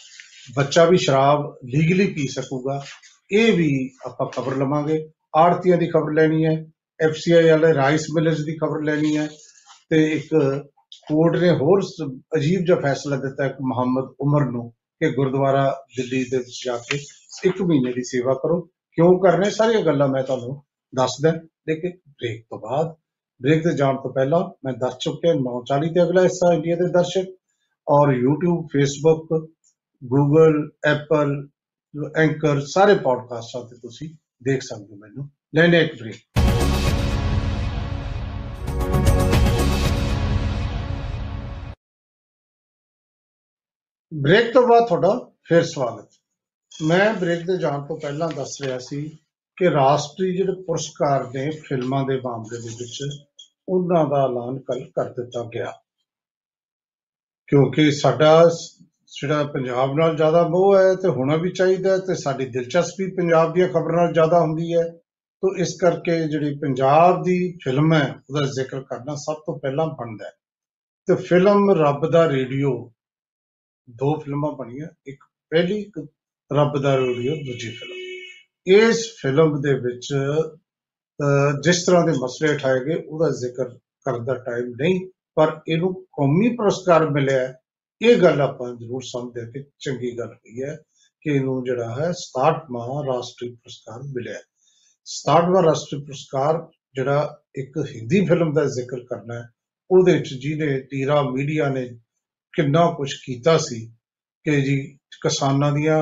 [0.56, 2.84] ਬੱਚਾ ਵੀ ਸ਼ਰਾਬ ਲੀਗਲੀ ਪੀ ਸਕੂਗਾ।
[3.32, 6.66] ਇਹ ਵੀ ਆਪਾਂ ਖਬਰ ਲਵਾਂਗੇ। ਆੜਤੀਆਂ ਦੀ ਖਬਰ ਲੈਣੀ ਹੈ
[7.02, 9.28] ਐਫਸੀਆਈ ਵਾਲੇ ਰਾਈਸ ਮਿਲਰਸ ਦੀ ਖਬਰ ਲੈਣੀ ਹੈ
[9.90, 10.30] ਤੇ ਇੱਕ
[11.08, 16.24] ਕੋਰਟ ਨੇ ਹੋਰ ਸ- ਅਜੀਬ ਜਿਹਾ ਫੈਸਲਾ ਦਿੱਤਾ ਹੈ ਮੁਹੰਮਦ ਉਮਰ ਨੂੰ ਕਿ ਗੁਰਦੁਆਰਾ ਦਿੱਲੀ
[16.24, 16.98] ਦੇ ਵਿੱਚ ਜਾ ਕੇ
[17.46, 20.64] ਇੱਕ ਮਹੀਨੇ ਦੀ ਸੇਵਾ ਕਰੋ। ਕਿਉਂ ਕਰਨੇ ਸਾਰੀਆਂ ਗੱਲਾਂ ਮੈਂ ਤੁਹਾਨੂੰ
[20.96, 21.32] ਦੱਸਦਾ।
[21.68, 22.96] ਲੇਕਿਨ ਬ੍ਰੇਕ ਤੋਂ ਬਾਅਦ
[23.44, 27.32] ਬ੍ਰੇਕ ਤੇ ਜਾਣ ਤੋਂ ਪਹਿਲਾਂ ਮੈਂ ਦੱਸ ਚੁੱਕਿਆ 9:40 ਤੇ ਅਗਲਾ ਹਿੱਸਾ ਇੰਡੀਆ ਦੇ ਦਰਸ਼ਕ
[27.88, 29.34] ਔਰ YouTube, Facebook,
[30.02, 31.34] Google, Apple
[32.18, 34.10] anchor ਸਾਰੇ ਪੋਡਕਾਸਟਾਂ ਤੇ ਤੁਸੀਂ
[34.44, 36.22] ਦੇਖ ਸਕਦੇ ਹੋ ਮੈਨੂੰ ਲੈਣੇ ਇੱਕ ਬ੍ਰੇਕ
[44.12, 49.04] ਬ੍ਰੇਕ ਤੋਂ ਬਾਅਦ ਤੁਹਾਡਾ ਫਿਰ ਸਵਾਗਤ ਮੈਂ ਬ੍ਰੇਕ ਤੇ ਜਾਣ ਤੋਂ ਪਹਿਲਾਂ ਦੱਸ ਰਿਹਾ ਸੀ
[49.58, 53.04] ਕਿ ਰਾਸ਼ਟਰੀ ਜਿਹੜੇ ਪੁਰਸਕਾਰ ਨੇ ਫਿਲਮਾਂ ਦੇ ਮਾਮਲੇ ਦੇ ਵਿੱਚ
[53.70, 55.74] ਉਹਨਾਂ ਦਾ ਐਲਾਨ ਕੱਲ ਕਰ ਦਿੱਤਾ ਗਿਆ।
[57.48, 58.84] ਕਿਉਂਕਿ ਸਾਡਾ ਸ-
[59.20, 63.54] ਜਿਹੜਾ ਪੰਜਾਬ ਨਾਲ ਜ਼ਿਆਦਾ ਮੋਹ ਹੈ ਤੇ ਹੋਣਾ ਵੀ ਚਾਹੀਦਾ ਹੈ ਤੇ ਸਾਡੀ ਦਿਲਚਸਪੀ ਪੰਜਾਬ
[63.54, 64.90] ਦੀਆਂ ਖਬਰਾਂ ਨਾਲ ਜ਼ਿਆਦਾ ਹੁੰਦੀ ਹੈ।
[65.42, 70.26] ਤੋਂ ਇਸ ਕਰਕੇ ਜਿਹੜੀ ਪੰਜਾਬ ਦੀ ਫਿਲਮ ਹੈ ਉਹਦਾ ਜ਼ਿਕਰ ਕਰਨਾ ਸਭ ਤੋਂ ਪਹਿਲਾਂ ਬਣਦਾ
[70.26, 70.32] ਹੈ।
[71.08, 72.92] ਤੇ ਫਿਲਮ ਰੱਬ ਦਾ ਰੇਡੀਓ
[73.90, 76.08] ਦੋ ਫਿਲਮਾਂ ਬਣੀਆਂ ਇੱਕ ਪਹਿਲੀ ਇੱਕ
[76.54, 77.96] ਰੱਬ ਦਾ ਰੇਡੀਓ ਦੂਜੀ ਫਿਲਮ।
[78.68, 80.58] ਇਸ ਫਿਲਮ ਦੇ ਵਿੱਚ ਅਹ,
[81.64, 83.70] ਜਿਸ ਤਰ੍ਹਾਂ ਦੇ ਮਸਲੇ ਉਠਾਏ ਗਏ, ਉਹਦਾ ਜ਼ਿਕਰ
[84.06, 85.00] ਕਰਨ ਦਾ ਟਾਈਮ ਨਹੀਂ,
[85.36, 87.54] ਪਰ ਇਹਨੂੰ ਕੌਮੀ ਪੁਰਸਕਾਰ ਮਿਲਿਆ ਹੈ।
[88.02, 90.76] ਇਹ ਗੱਲ ਆਪਾਂ ਜ਼ਰੂਰ ਸਮਝਦੇ ਹਾਂ ਕਿ ਚੰਗੀ ਗੱਲ ਹੋਈ ਹੈ
[91.22, 94.42] ਕਿ ਇਹਨੂੰ ਜਿਹੜਾ ਹੈ 67ਵਾਂ ਰਾਸ਼ਟਰੀ ਪੁਰਸਕਾਰ ਮਿਲਿਆ ਹੈ।
[95.08, 96.60] 67ਵਾਂ ਰਾਸ਼ਟਰੀ ਪੁਰਸਕਾਰ
[96.96, 97.20] ਜਿਹੜਾ
[97.56, 99.46] ਇੱਕ ਹਿੰਦੀ ਫਿਲਮ ਦਾ ਜ਼ਿਕਰ ਕਰਨਾ ਹੈ,
[99.92, 101.86] ਉਹਦੇ ਵਿੱਚ ਜਿਹਨੇ ਤੀਰਾ ਮੀਡੀਆ ਨੇ
[102.54, 103.80] ਕਿੰਨਾ ਕੁਝ ਕੀਤਾ ਸੀ
[104.46, 104.78] ਕਿ ਜੀ
[105.22, 105.98] ਕਿਸਾਨਾਂ ਦੀਆਂ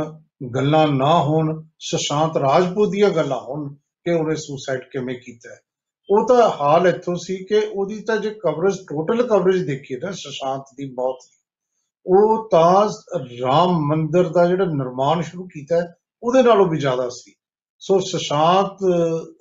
[0.55, 3.73] ਗੱਲਾਂ ਨਾ ਹੋਣ, ਸੁਸ਼ਾਂਤ ਰਾਜਪੂਤ ਦੀਆਂ ਗੱਲਾਂ ਹੋਣ
[4.05, 5.59] ਕਿ ਉਹਨੇ ਸੁਸਾਈਡ ਕਿਵੇਂ ਕੀਤਾ ਹੈ।
[6.09, 10.73] ਉਹ ਤਾਂ ਹਾਲ ਇੱਥੋਂ ਸੀ ਕਿ ਉਹਦੀ ਤਾਂ ਜੇ ਕਵਰੇਜ ਟੋਟਲ ਕਵਰੇਜ ਦੇਖੀਏ ਨਾ ਸੁਸ਼ਾਂਤ
[10.77, 11.39] ਦੀ ਮੌਤ ਦੀ
[12.05, 12.85] ਉਹ ਤਾਂ
[13.41, 17.33] ਰਾਮ ਮੰਦਿਰ ਦਾ ਜਿਹੜਾ ਨਿਰਮਾਣ ਸ਼ੁਰੂ ਕੀਤਾ ਹੈ, ਉਹਦੇ ਨਾਲੋਂ ਵੀ ਜ਼ਿਆਦਾ ਸੀ
[17.81, 18.83] ਸੋ ਸੁਸ਼ਾਂਤ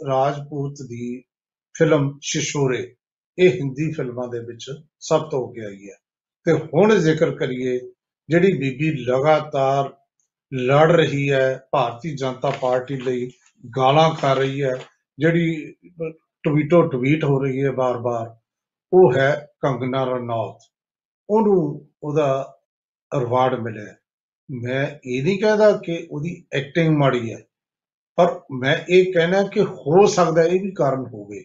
[0.08, 1.22] ਰਾਜਪੂਤ ਦੀ
[1.74, 2.82] ਫਿਲਮ ਸ਼ਿਸ਼ੋਰੇ
[3.38, 4.70] ਇਹ ਹਿੰਦੀ ਫਿਲਮਾਂ ਦੇ ਵਿੱਚ
[5.00, 5.96] ਸਭ ਤੋਂ ਅੱਗੇ ਆਈ ਹੈ
[6.46, 7.78] ਤੇ ਹੁਣ ਜ਼ਿਕਰ ਕਰੀਏ
[8.28, 9.90] ਜਿਹੜੀ ਬੀਬੀ ਲਗਾਤਾਰ
[10.52, 13.28] ਲੜ ਰਹੀ ਹੈ ਭਾਰਤੀ ਜਨਤਾ ਪਾਰਟੀ ਲਈ
[13.64, 14.74] ਗਾਲਾਂ ਖਾ ਰਹੀ ਹੈ,
[15.18, 15.72] ਜਿਹੜੀ
[16.44, 18.34] ਟਵੀਟੋ ਟਵੀਟ ਹੋ ਰਹੀ ਹੈ ਬਾਰ-ਬਾਰ,
[18.92, 20.58] ਉਹ ਹੈ ਕੰਗਨਾ ਰਣੌਤ
[21.28, 22.58] ਉਹਨੂੰ ਉਹਦਾ
[23.12, 23.96] ਰਿਵਾਰਡ ਮਿਲਿਆ ਹੈ।
[24.48, 27.38] ਮੈਂ ਇਹ ਨਹੀਂ ਕਹਿੰਦਾ ਕਿ ਉਹਦੀ ਐਕਟਿੰਗ ਮਾੜੀ ਹੈ,
[28.18, 31.44] ਪਰ ਮੈਂ ਇਹ ਕਹਿਣਾ ਕਿ ਹੋ ਸਕਦਾ ਇਹ ਵੀ ਕਾਰਨ ਹੋਵੇ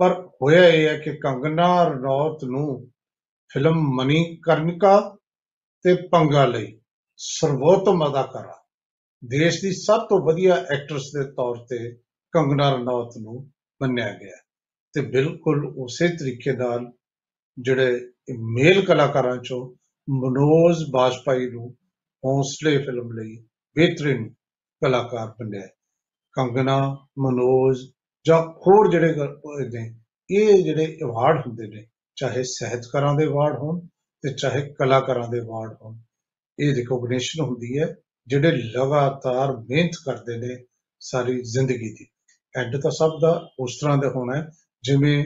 [0.00, 2.90] ਪਰ ਹੋਇਆ ਇਹ ਹੈ ਕਿ ਕੰਗਨਾ ਰਣੌਤ ਨੂੰ
[3.50, 4.98] ਫਿਲਮ ਮਨੀ ਕਰਨਿਕਾ
[5.84, 6.78] ਤੇ ਪੰਗਾ ਲਈ
[7.20, 8.56] ਸਰਵੋਤਮ ਅਦਾਕਾਰਾ
[9.24, 11.96] ਦੇਸ਼ ਦੀ ਸਭ ਤੋਂ ਵਧੀਆ ਐਕਟਰਸ ਦੇ ਤੌਰ ਤੇ
[12.32, 13.52] ਕੰਗਨਾ ਰਣੌਤ ਨੂੰ
[13.82, 14.40] ਮੰਨਿਆ ਗਿਆ ਹੈ।
[14.94, 16.92] ਤੇ ਬਿਲਕੁਲ ਉਸੇ ਤਰੀਕੇ ਨਾਲ
[17.58, 19.68] ਜਿਹੜੇ ਮੇਲ ਕਲਾਕਾਰਾਂ ਚੋਂ
[20.10, 21.76] ਮਨੋਜ ਬਾਜਪਾਈ ਨੂੰ
[22.24, 24.28] ਹੌਸਲੇ ਫਿਲਮ ਲਈ ਬਿਹਤਰੀਨ
[24.84, 25.70] ਕਲਾਕਾਰ ਬਣਿਆ ਹੈ।
[26.32, 27.78] ਕੰਗਨਾ, ਮਨੋਜ
[28.26, 29.40] ਜਾਂ ਹੋਰ ਜਿਹੜੇ ਗ-
[29.74, 29.94] ਨੇ,
[30.30, 33.80] ਇਹ ਜਿਹੜੇ ਅਵਾਰਡ ਹੁੰਦੇ ਨੇ, ਚਾਹੇ ਸਾਹਿਤਕਾਰਾਂ ਦੇ ਅਵਾਰਡ ਹੋਣ
[34.22, 35.98] ਤੇ ਚਾਹੇ ਕਲਾਕਾਰਾਂ ਦੇ ਅਵਾਰਡ ਹੋਣ,
[36.60, 37.96] ਇਹ ਰਿਕੋਗਨੀਸ਼ਨ ਹੁੰਦੀ ਹੈ
[38.30, 40.64] ਜਿਹੜੇ ਲਗਾਤਾਰ ਮਿਹਨਤ ਕਰਦੇ ਨੇ
[41.00, 42.06] ਸਾਰੀ ਜ਼ਿੰਦਗੀ ਦੀ।
[42.56, 44.50] ਐਂਡ ਤਾਂ ਸਭ ਦਾ ਉਸ ਤਰ੍ਹਾਂ ਦਾ ਹੋਣਾ ਹੈ,
[44.82, 45.24] ਜਿਵੇਂ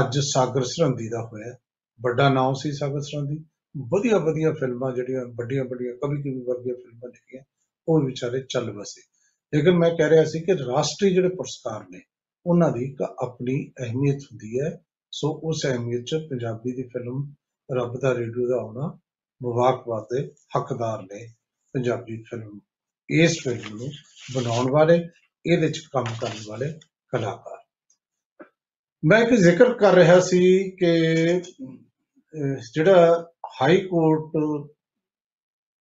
[0.00, 1.52] ਅੱਜ ਸਾਗਰ ਸਰਹੰਦੀ ਦਾ ਹੋਇਆ।
[2.02, 3.44] ਵੱਡਾ ਨਾਮ ਸੀ ਸਾਗਰ ਸਰਹੰਦੀ
[3.76, 7.42] ਵਧੀਆ ਵਧੀਆ ਫਿਲਮਾਂ ਜਿਹੜੀਆਂ, ਵੱਡੀਆਂ ਵੱਡੀਆਂ, ਕਵੀ ਕਵੀ ਵਰਗੀਆਂ ਫਿਲਮਾਂ ਲਿਖੀਆਂ
[7.88, 9.02] ਉਹ ਵਿਚਾਰੇ ਚੱਲ ਵਸੇ।
[9.56, 12.00] ਲੇਕਿਨ ਮੈਂ ਕਹਿ ਰਿਹਾ ਸੀ ਕਿ ਰਾਸ਼ਟਰੀ ਜਿਹੜੇ ਪੁਰਸਕਾਰ ਨੇ,
[12.46, 17.34] ਉਹਨਾਂ ਦੀ ਇੱਕ ਆਪਣੀ ਅਹਿਮੀਅਤ ਹੁੰਦੀ ਹੈ। ਸੋ ਉਸ ਅਹਿਮੀਅਤ 'ਚ ਪੰਜਾਬੀ ਦੀ ਫਿਲਮ
[17.72, 18.98] ਰੱਬ ਦਾ ਰੇਡੀਓ ਦਾ ਆਉਣਾ
[19.42, 21.37] ਮੁਬਾਰਕਬਾਦ ਦੇ ਹੱਕਦਾਰ ਨੇ।
[21.72, 22.60] ਪੰਜਾਬੀ ਫਿਲਮ
[23.10, 23.88] ਇਸ ਫਿਲਮ ਨੂੰ
[24.34, 25.08] ਬਣਾਉਣ ਵਾਲੇ
[25.46, 26.72] ਇਹਦੇ 'ਚ ਕੰਮ ਕਰਨ ਵਾਲੇ
[27.08, 27.58] ਕਲਾਕਾਰ।
[29.04, 30.96] ਮੈਂ ਇੱਕ ਜ਼ਿਕਰ ਕਰ ਰਿਹਾ ਸੀ ਕਿ
[31.38, 33.30] ਅਹ, ਜਿਹੜਾ
[33.62, 34.32] ਹਾਈ ਕੋਰਟ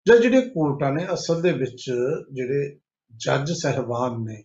[0.08, 1.90] ਜਾਂ ਜਿਹੜੇ ਕੋਰਟਾਂ ਨੇ ਅਸਲ ਦੇ ਵਿੱਚ
[2.32, 2.78] ਜਿਹੜੇ
[3.16, 4.44] ਜੱਜ ਸਹਿਬਾਨ ਨੇ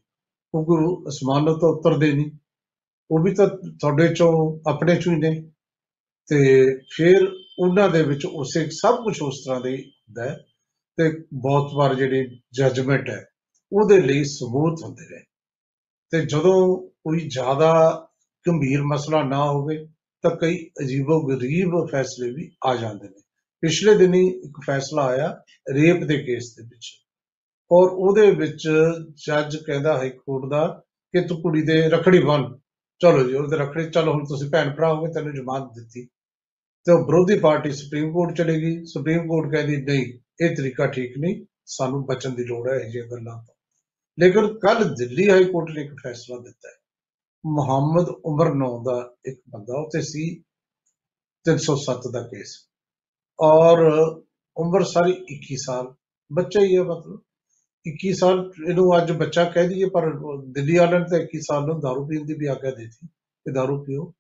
[0.54, 2.32] ਉਹ ਗੁਰੂ ਅਸਮਾਨੋਂ ਤੋਂ ਉਤਰਦੇ ਨਹੀਂ।
[3.12, 3.48] ਉਹ ਵੀ ਤਾਂ
[3.80, 5.52] ਤੁਹਾਡੇ ਚੋਂ ਆਪਣੇ ਚੋਂ ਹੀ ਨੇ।
[6.30, 10.38] ਤੇ ਫਿਰ ਉਹਨਾਂ ਦੇ ਵਿੱਚ ਉਸੇ ਸਭ ਕੁਝ ਉਸ ਤਰ੍ਹਾਂ ਦਾ ਹੀ ਹੁੰਦਾ ਹੈ।
[10.98, 13.26] ਤੇ ਬਹੁਤ ਵਾਰ ਜਿਹੜੀ ਜੱਜਮੈਂਟ ਹੈ,
[13.72, 15.24] ਉਹਦੇ ਲਈ ਸਬੂਤ ਹੁੰਦੇ ਨੇ
[16.12, 18.08] ਤੇ ਜਦੋਂ ਕੋਈ ਜ਼ਿਆਦਾ
[18.48, 19.88] ਗੰਭੀਰ ਮਸਲਾ ਨਾ ਹੋਵੇ,
[20.24, 23.22] ਤਾਂ ਕਈ ਅਜੀਬੋ ਗਰੀਬ ਫੈਸਲੇ ਵੀ ਆ ਜਾਂਦੇ ਨੇ।
[23.62, 26.92] ਪਿਛਲੇ ਦਿਨੀ ਇੱਕ ਫੈਸਲਾ ਆਇਆ ਰੇਪ ਦੇ ਕੇਸ ਦੇ ਵਿੱਚ।
[27.72, 28.70] ਔਰ ਉਹਦੇ ਵਿੱਚ
[29.28, 32.58] ਜੱਜ ਕਹਿੰਦਾ ਹਾਈ ਕੋਰਟ ਦਾ ਕਿ ਤੂੰ ਕੁੜੀ ਦੇ ਰਖੜੀ ਬੰਨ।
[33.02, 36.06] ਚਲੋ ਜੀ, ਉਹਦੇ ਰਖੜੀ, ਚਲੋ ਹੁਣ ਤੁਸੀਂ ਭੈਣ ਭਰਾ ਹੋਗੇ, ਤੈਨੂੰ ਜ਼ਮਾਨਤ ਦਿੱਤੀ।
[36.86, 41.18] ਤੇ ਉਹ ਵਿਰੋਧੀ ਪਾਰਟੀ ਸੁਪਰੀਮ ਕੋਰਟ ਚਲੇ ਗਈ। ਸੁਪਰੀਮ ਕੋਰਟ ਕਹਿੰਦੀ, ਨਹੀਂ ਇਹ ਤਰੀਕਾ ਠੀਕ
[41.18, 43.54] ਨਹੀਂ, ਸਾਨੂੰ ਬਚਣ ਦੀ ਲੋੜ ਹੈ ਇਹ ਜਿਹੀਆਂ ਗੱਲਾਂ ਤੋਂ।
[44.20, 46.74] ਲੇਕਿਨ ਕੱਲ ਦਿੱਲੀ ਹਾਈ ਕੋਰਟ ਨੇ ਇੱਕ ਫੈਸਲਾ ਦਿੱਤਾ ਹੈ।
[47.46, 50.44] ਮੁਹੰਮਦ ਉਮਰ ਨੌ ਦਾ ਇੱਕ ਬੰਦਾ ਉੱਤੇ ਸੀ
[51.44, 52.56] 307 ਦਾ ਕੇਸ।
[53.40, 53.78] ਔਰ
[54.58, 55.94] ਉਮਰ ਸਾਰੀ 21 ਸਾਲ,
[56.32, 57.22] ਬੱਚਾ ਹੀ ਹੈ ਮਤਲਬ।
[57.88, 61.80] 21 ਸਾਲ, ਇਹਨੂੰ ਅੱਜ ਬੱਚਾ ਕਹਿ ਦਈਏ, ਪਰ ਦਿੱਲੀ ਵਾਲਿਆਂ ਨੇ ਤਾਂ 21 ਸਾਲ ਨੂੰ
[61.80, 64.14] ਦਾਰੂ ਪੀਣ ਦੀ ਵੀ ਆਗਿਆ ਦੇ ਦਿੱਤੀ ਕਿ ਦਾਰੂ ਪੀਓ।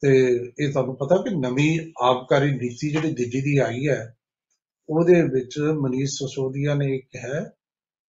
[0.00, 4.16] ਤੇ ਇਹ ਤੁਹਾਨੂੰ ਪਤਾ ਕਿ ਨਵੀਂ ਆਬਕਾਰੀ ਨੀਤੀ ਜਿਹੜੀ ਦਿੱਲੀ ਦੀ ਆਈ ਹੈ
[4.88, 7.44] ਉਹਦੇ ਵਿੱਚ ਮਨੀਸ਼ ਸਿਸੋਦੀਆ ਨੇ ਇਹ ਕਿਹਾ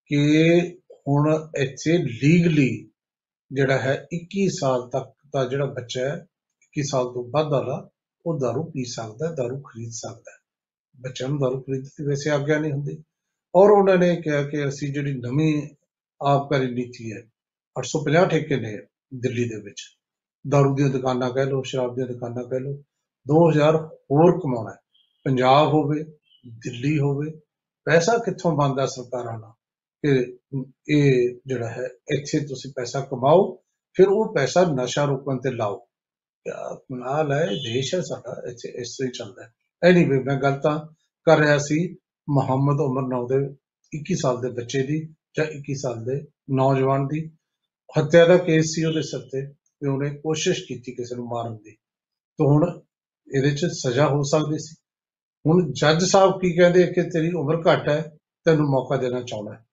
[0.06, 0.62] ਕਿ
[1.08, 2.92] ਹੁਣ ਇੱਥੇ ਲੀਗਲੀ
[3.52, 6.28] ਜਿਹੜਾ ਹੈ 21 ਸਾਲ ਤੱਕ ਦਾ ਜਿਹੜਾ ਬੱਚਾ ਹੈ
[6.62, 7.90] 21 ਸਾਲ ਤੋਂ ਵੱਧ ਵਾਲਾ,
[8.26, 10.38] ਉਹ ਦਾਰੂ ਪੀ ਸਕਦਾ ਹੈ, ਦਾਰੂ ਖਰੀਦ ਸਕਦਾ ਹੈ।
[11.02, 13.04] ਬੱਚਿਆਂ ਨੂੰ ਦਾਰੂ ਖਰੀਦਣ ਦੀ ਵੈਸੇ ਆਗਿਆ ਨਹੀਂ ਹੁੰਦੀ।
[13.56, 15.70] ਔਰ ਉਹਨਾਂ ਨੇ ਕਿਹਾ ਕਿ ਅਸੀਂ ਜਿਹੜੀ ਨਵੀਂ
[16.22, 17.24] ਆਬਕਾਰੀ ਨੀਤੀ ਹੈ
[17.80, 18.78] 850 ਠੇਕੇ ਨੇ
[19.14, 19.82] ਦਿੱਲੀ ਦੇ ਵਿੱਚ।
[20.48, 22.74] ਦਾਰੂ ਦੀਆਂ ਦੁਕਾਨਾਂ ਕਹਿ ਲਓ, ਸ਼ਰਾਬ ਦੀਆਂ ਦੁਕਾਨਾਂ ਕਹਿ ਲਓ
[23.28, 23.76] 2000
[24.12, 24.78] ਹੋਰ ਕਮਾਉਣਾ ਹੈ।
[25.24, 26.04] ਪੰਜਾਬ ਹੋਵੇ
[26.48, 27.32] ਦਿੱਲੀ ਹੋਵੇ,
[27.86, 29.54] ਪੈਸਾ ਕਿੱਥੋਂ ਬਣਦਾ ਸਰਕਾਰਾਂ ਦਾ?
[30.06, 30.38] ਕਿ
[30.90, 35.78] ਇਹ ਜਿਹੜਾ ਹੈ, ਇੱਥੇ ਤੁਸੀਂ ਪੈਸਾ ਕਮਾਓ, ਫਿਰ ਉਹ ਪੈਸਾ ਨਸ਼ਾ ਰੋਕਣ ਤੇ ਲਾਓ।
[36.44, 40.36] ਕਿਆ ਕਮਾਲ ਹੈ ਇਹ ਦੇਸ਼ ਹੈ ਸਾਡਾ, ਇੱਥੇ ਇਸ ਤਰ੍ਹਾਂ ਹੀ ਚੱਲਦਾ ਹੈ। ਐਨੀਵੇ ਮੈਂ
[40.36, 40.80] ਗੱਲ ਤਾਂ
[41.24, 41.98] ਕਰ ਰਿਹਾ ਸੀ
[42.30, 43.56] ਮੁਹੰਮਦ ਉਮਰ ਨੌ ਦੇ
[43.94, 47.32] 21 ਸਾਲ ਦੇ ਬੱਚੇ ਦੀ ਜਾਂ 21 ਸਾਲ ਦੇ ਨੌਜਵਾਨ ਦੀ।
[47.98, 51.72] ਹੱਤਿਆ ਦਾ ਕੇਸ ਸੀ ਉਹਦੇ ਸਿਰ ਤੇ ਤੇ ਉਹਨੇ ਕੋਸ਼ਿਸ਼ ਕੀਤੀ ਕਿਸੇ ਨੂੰ ਮਾਰਨ ਦੀ।
[52.38, 52.82] ਤੇ ਹੁਣ
[53.36, 54.76] ਇਹਦੇ 'ਚ ਸਜ਼ਾ ਹੋ ਸਕਦੀ ਸੀ।
[55.48, 59.66] ਹੁਣ ਜੱਜ ਸਾਹਿਬ ਕੀ ਕਹਿੰਦੇ ਕਿ ਤੇਰੀ ਉਮਰ ਘੱਟ ਹੈ ਤੈਨੂੰ ਮੌਕਾ ਦੇਣਾ ਚਾਹੁੰਦਾ ਹੈ।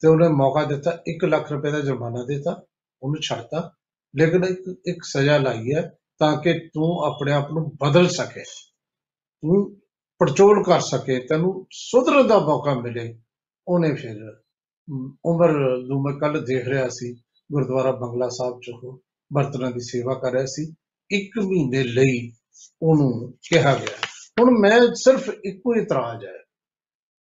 [0.00, 2.62] ਤੇ ਉਹਨੇ ਮੌਕਾ ਦਿੱਤਾ 1 ਲੱਖ ਰੁਪਏ ਦਾ ਜੁਰਮਾਨਾ ਦਿੱਤਾ
[3.02, 3.72] ਉਹਨੂੰ ਛੱਡਤਾ।
[4.16, 8.40] ਲੇਕਿਨ ਇੱਕ ਇੱਕ ਸਜ਼ਾ ਲਾਈ ਹੈ ਤਾਂ ਕਿ ਤੂੰ ਆਪਣੇ ਆਪ ਨੂੰ ਬਦਲ ਸਕੇ।
[9.42, 9.76] ਤੂੰ
[10.18, 13.18] ਪੜਚੋਲ ਕਰ ਸਕੇ ਤੈਨੂੰ ਸੁਧਰਨ ਦਾ ਮੌਕਾ ਮਿਲੇ।
[13.68, 17.14] ਉਹਨੇ ਫਿਰ ਅਮ, ਉਮਰ ਨੂੰ ਮੈਂ ਕੱਲ ਦੇਖ ਰਿਹਾ ਸੀ
[17.52, 20.74] ਗੁਰਦੁਆਰਾ ਬੰਗਲਾ ਸਾਹਿਬ ਚ ਉਹ ਬਰਤਨਾਂ ਦੀ ਸੇਵਾ ਕਰ ਰਿਹਾ ਸੀ।
[21.10, 22.32] ਇੱਕ ਮਹੀਨੇ ਲਈ
[22.82, 24.07] ਉਹਨੂੰ ਕਿਹਾ ਗਿਆ।
[24.38, 26.38] ਹੁਣ ਮੈਂ ਸਿਰਫ ਇੱਕੋ ਇਤਰਾਜ਼ ਹੈ।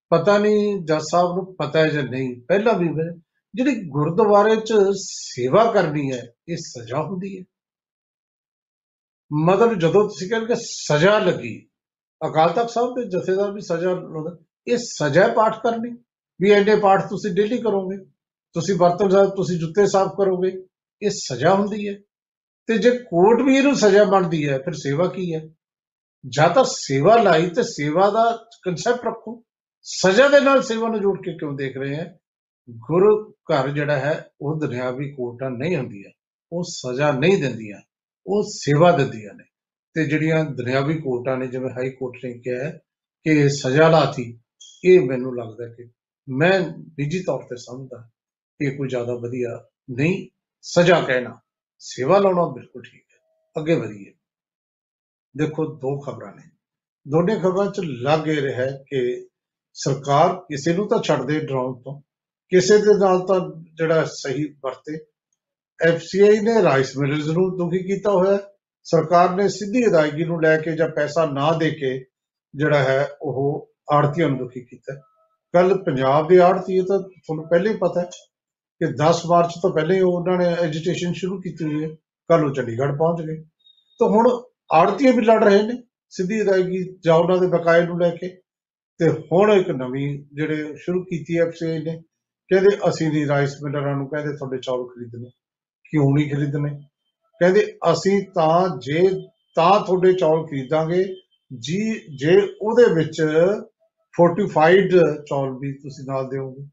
[0.10, 3.19] ਪਤਾ ਨਹੀਂ ਜੱਜ ਸਾਹਿਬ ਨੂੰ ਪਤਾ ਹੈ ਜਾਂ ਨਹੀਂ। ਪਹਿਲਾਂ ਵੀ ਮੈਂ,
[3.56, 7.43] ਜਿਹੜੀ ਗੁਰਦੁਆਰੇ ਚ ਸੇਵਾ ਕਰਨੀ ਹੈ, ਇਹ ਸਜ਼ਾ ਹੁੰਦੀ ਹੈ।
[9.34, 11.67] ਮਤਲਬ ਜਦੋਂ ਤੁਸੀਂ ਕਹਿੰਦੇ ਕਿ ਸਜ਼ਾ ਲੱਗੀ,
[12.27, 16.03] ਅਕਾਲ ਤਖਤ ਸਾਹਿਬ ਦੇ ਜਥੇਦਾਰ ਵੀ ਸਜ਼ਾ ਲਾਉਂਦੇ। ਇਹ ਸਜ਼ਾ ਹੈ ਪਾਠ ਕਰਨੀ,
[16.41, 17.97] ਵੀ ਐਨੇ ਪਾਠ ਤੁਸੀਂ ਡੇਲੀ ਕਰੋਗੇ,
[18.53, 20.67] ਤੁਸੀਂ ਬਰਤਨ ਸਾਹਿਬ, ਤੁਸੀਂ ਜੁੱਤੇ ਸਾਫ਼ ਕਰੋਗੇ,
[21.01, 21.95] ਇਹ ਸਜ਼ਾ ਹੁੰਦੀ ਹੈ।
[22.67, 25.49] ਤੇ ਜੇ ਕੋਰਟ ਵੀ ਇਹਨੂੰ ਸਜ਼ਾ ਬਣਦੀ ਹੈ, ਫਿਰ ਸੇਵਾ ਕੀ ਹੈ?
[26.30, 29.44] ਜਾਂ ਤਾਂ ਸੇਵਾ ਲਾਈ ਤੇ ਸੇਵਾ ਦਾ ਕਨਸੈਪਟ ਰੱਖੋ।
[29.82, 32.20] ਸਜ਼ਾ ਦੇ ਨਾਲ ਸੇਵਾ ਨੂੰ ਜੋੜ ਕੇ ਕਿਉਂ ਦੇਖ ਰਹੇ ਹੈ?
[32.70, 36.12] ਗੁਰੂ ਘਰ ਜਿਹੜਾ ਹੈ, ਉਹ ਦੁਨਿਆਵੀ ਕੋਰਟਾਂ ਨਹੀਂ ਹੁੰਦੀਆਂ।
[36.52, 37.82] ਉਹ ਸਜ਼ਾ ਨਹੀਂ ਦਿੰਦੀਆਂ।
[38.28, 39.44] ਉਹ ਸੇਵਾ ਦਿੰਦੀਆਂ ਨੇ।
[39.94, 42.80] ਤੇ ਜਿਹੜੀਆਂ ਦੁਨਿਆਵੀ ਕੋਰਟਾਂ ਨੇ, ਜਿਵੇਂ ਹਾਈ ਕੋਰਟ ਨੇ ਕਿਹਾ ਹੈ
[43.24, 44.40] ਕਿ ਸਜ਼ਾ ਲਾਤੀ,
[44.86, 45.90] ਇਹ ਮੈਨੂੰ ਲੱਗਦਾ ਕਿ
[46.30, 48.10] ਮੈਂ ਨਿੱਜੀ ਤੌਰ ਤੇ ਸਮਝਦਾ
[48.62, 50.30] ਇਹ ਕੋਈ ਜ਼ਿਆਦਾ ਵਧੀਆ ਨਹੀਂ।
[50.62, 51.40] ਸਜ਼ਾ ਕਹਿਣਾ।
[51.80, 54.16] ਸੇਵਾ ਲਾਉਣਾ ਬਿਲਕੁਲ ਠੀਕ ਹੈ। ਅੱਗੇ ਵਧੀਏ।
[55.38, 56.44] ਦੇਖੋ, ਦੋ ਖਬਰਾਂ ਨੇ।
[57.08, 59.28] ਦੋਨੇ ਖਬਰਾਂ ਚ ਲੱਗ ਇਹ ਰਿਹਾ ਹੈ ਕਿ
[59.74, 62.02] ਸਰਕਾਰ ਕਿਸੇ ਨੂੰ ਤਾਂ ਛੱਡ ਦੇ ਡਰਾਉਣ ਤੋਂ,
[62.50, 65.00] ਕਿਸੇ ਦੇ ਨਾਲ ਤਾਂ ਜਿਹੜਾ ਸਹੀ ਵਰਤੇ।
[65.84, 68.42] ਐਫਸੀਆਈ ਨੇ ਰਾਈਸ ਮਿਲਰਸ ਨੂੰ ਦੁਖੀ ਕੀਤਾ ਹੋਇਆ ਹੈ।
[68.84, 72.06] ਸਰਕਾਰ ਨੇ ਸਿੱਧੀ ਅਦਾਇਗੀ ਨੂੰ ਲੈ ਕੇ ਜਾਂ ਪੈਸਾ ਨਾ ਦੇ ਕੇ
[72.56, 75.02] ਜਿਹੜਾ ਹੈ, ਉਹ ਆੜਤੀਆਂ ਨੂੰ ਦੁਖੀ ਕੀਤਾ
[75.54, 78.06] ਕੱਲ ਪੰਜਾਬ ਦੇ ਆੜਤੀ ਤਾਂ ਤੁਹਾਨੂੰ ਪਹਿਲੇ ਹੀ ਪਤਾ ਹੈ
[78.80, 81.90] ਕਿ 10 ਮਾਰਚ ਤੋਂ ਪਹਿਲੇ ਹੀ ਉਹਨਾਂ ਨੇ ਐਜੀਟੇਸ਼ਨ ਸ਼ੁਰੂ ਕੀਤੀ ਹੋਈ ਹੈ।
[82.28, 83.44] ਕੱਲ ਉਹ ਚੰਡੀਗੜ੍ਹ ਪਹੁੰਚ ਗਏ।
[84.00, 84.42] ਤਾਂ ਹੁਣ
[84.73, 88.27] ਆੜਤੀਏ ਵੀ ਲੜ ਰਹੇ ਨੇ, ਸਿੱਧੀ ਅਦਾਇਗੀ ਜਾਂ ਉਹਨਾਂ ਦੇ ਬਕਾਏ ਨੂੰ ਲੈ ਕੇ।
[88.99, 92.01] ਤੇ ਹੁਣ ਇੱਕ ਨਵੀਂ ਜਿਹੜੇ ਸ਼ੁਰੂ ਕੀਤੀ ਐਫਸੀਆਈ ਨੇ,
[92.49, 95.30] ਕਹਿੰਦੇ ਅਸੀਂ ਨਹੀਂ ਰਾਈਸ ਮਿਲਰਾਂ ਨੂੰ ਕਹਿੰਦੇ ਤੁਹਾਡੇ ਚੌਲ ਖਰੀਦਣੇ
[95.91, 96.69] ਕਿਉਂ ਨਹੀਂ ਖਰੀਦਣੇ।
[97.39, 99.10] ਕਹਿੰਦੇ ਅਸੀਂ ਤਾਂ ਜੇ,
[99.56, 101.03] ਤਾਂ ਤੁਹਾਡੇ ਚੌਲ ਖਰੀਦਾਂਗੇ,
[101.60, 103.21] ਜੀ, ਜੇ ਉਹਦੇ ਵਿੱਚ
[104.17, 104.91] ਫੋਰਟੀਫਾਈਡ
[105.30, 106.67] ਚੌਲ ਵੀ ਤੁਸੀਂ ਨਾਲ ਦਿਓਗੇ।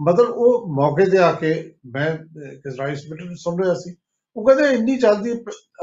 [0.00, 2.16] ਮਤਲਬ ਉਹ ਮੌਕੇ ਤੇ ਆ ਕੇ ਮੈਂ
[2.54, 3.96] ਕਿਸ ਰਾਈਸ ਮਿਲਰ ਨੂੰ ਸੁਣ ਰਿਹਾ ਸੀ।
[4.38, 5.32] ਉਹ ਕਹਿੰਦੇ ਇੰਨੀ ਜਲਦੀ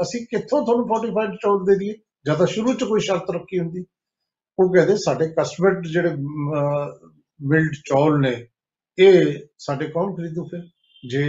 [0.02, 1.94] ਅਸੀਂ ਕਿੱਥੋਂ ਤੁਹਾਨੂੰ ਫੋਰਟੀਫਾਈਡ ਚੌਲ ਦੇ ਦਈਏ?
[2.26, 3.84] ਜਾਂ ਤਾਂ ਸ਼ੁਰੂ ਚ ਕੋਈ ਸ਼ਰਤ ਰੱਖੀ ਹੁੰਦੀ।
[4.58, 6.10] ਉਹ ਕਹਿੰਦੇ ਸਾਡੇ ਕਸਟਮਰ ਜਿਹੜੇ
[7.40, 8.34] ਮਿਲਡ ਚੌਲ ਨੇ,
[8.98, 10.62] ਇਹ ਸਾਡੇ ਕੌਣ ਖਰੀਦੂ ਫਿਰ?
[11.02, 11.24] ਜੇ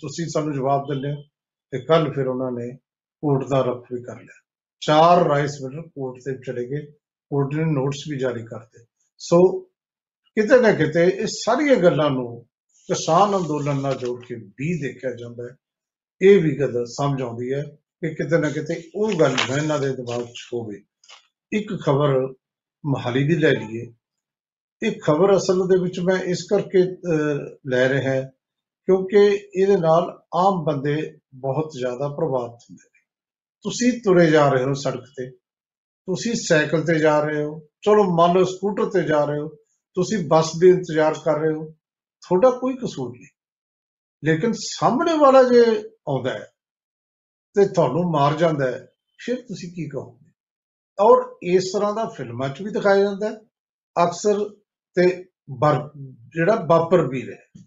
[0.00, 1.22] ਤੁਸੀਂ ਸਾਨੂੰ ਜਵਾਬ ਦਿੰਦੇ ਹੋ,
[1.72, 2.68] ਤੇ ਕੱਲ ਫਿਰ ਉਹਨਾਂ ਨੇ
[3.22, 4.38] ਕੋਰਟ ਦਾ ਰਫ ਵੀ ਕਰ ਲਿਆ।
[4.82, 6.86] ਚਾਰ ਰਾਈਸ ਮਿਲਰ ਕੋਰਟ ਤੇ ਚਲੇ ਗਏ।
[7.30, 8.84] ਕੋਰਟ ਨੇ ਨੋਟਿਸ ਵੀ ਜਾਰੀ ਕਰਤੇ
[9.20, 9.38] ਸੋ
[10.36, 12.28] ਕਿਤੇ ਨਾ ਕਿਤੇ ਇਹ ਸਾਰੀਆਂ ਗੱਲਾਂ ਨੂੰ
[12.88, 15.56] ਕਿਸਾਨ ਅੰਦੋਲਨ ਨਾਲ ਜੋੜ ਕੇ ਵੀ ਦੇਖਿਆ ਜਾਂਦਾ ਹੈ।
[16.22, 17.62] ਇਹ ਵੀ ਗੱਲ ਸਮਝ ਆਉਂਦੀ ਹੈ
[18.00, 20.82] ਕਿ ਕਿਤੇ ਨਾ ਕਿਤੇ ਉਹ ਗੱਲ ਨਾ ਇਹਨਾਂ ਦੇ ਦਿਮਾਗ 'ਚ ਹੋਵੇ।
[21.52, 22.34] ਇੱਕ ਖਬਰ
[22.86, 23.92] ਮਹਾਲੀ ਦੀ ਲੈ ਲਈਏ।
[24.82, 28.22] ਇਹ ਖਬਰ ਅਸਲ ਦੇ ਵਿੱਚ ਮੈਂ ਇਸ ਕਰਕੇ ਅਹ, ਲੈ ਰਿਹਾ ਹਾਂ
[28.88, 29.18] ਕਿਉਂਕਿ
[29.56, 33.00] ਇਹਦੇ ਨਾਲ ਆਮ ਬੰਦੇ ਬਹੁਤ ਜ਼ਿਆਦਾ ਪ੍ਰਭਾਵਿਤ ਹੁੰਦੇ ਨੇ।
[33.62, 35.30] ਤੁਸੀਂ ਤੁਰੇ ਜਾ ਰਹੇ ਹੋ ਸੜਕ ਤੇ
[36.06, 39.48] ਤੁਸੀਂ ਸਾਈਕਲ ਤੇ ਜਾ ਰਹੇ ਹੋ ਚਲੋ ਮੰਨ ਲਓ ਸਕੂਟਰ ਤੇ ਜਾ ਰਹੇ ਹੋ
[39.94, 41.64] ਤੁਸੀਂ ਬੱਸ ਦੇ ਇੰਤਜ਼ਾਰ ਕਰ ਰਹੇ ਹੋ
[42.22, 43.26] ਤੁਹਾਡਾ ਕੋਈ ਕਸੂਰ ਨਹੀਂ।
[44.24, 46.52] ਲੇਕਿਨ ਸਾਹਮਣੇ ਵਾਲਾ ਜੇ ਆਉਂਦਾ ਹੈ
[47.54, 48.86] ਤੇ ਤੁਹਾਨੂੰ ਮਾਰ ਜਾਂਦਾ ਹੈ।
[49.18, 50.30] ਫਿਰ ਤੁਸੀਂ ਕੀ ਕਹੋਗੇ?
[51.00, 53.34] ਔਰ ਇਸ ਤਰ੍ਹਾਂ ਦਾ ਫਿਲਮਾਂ 'ਚ ਵੀ ਦਿਖਾਇਆ ਜਾਂਦਾ ਹੈ।
[54.04, 54.48] ਅਕਸਰ
[54.94, 55.24] ਤੇ
[55.58, 57.64] ਬਰ- ਜਿਹੜਾ ਵਾਪਰ ਵੀ ਰਿਹਾ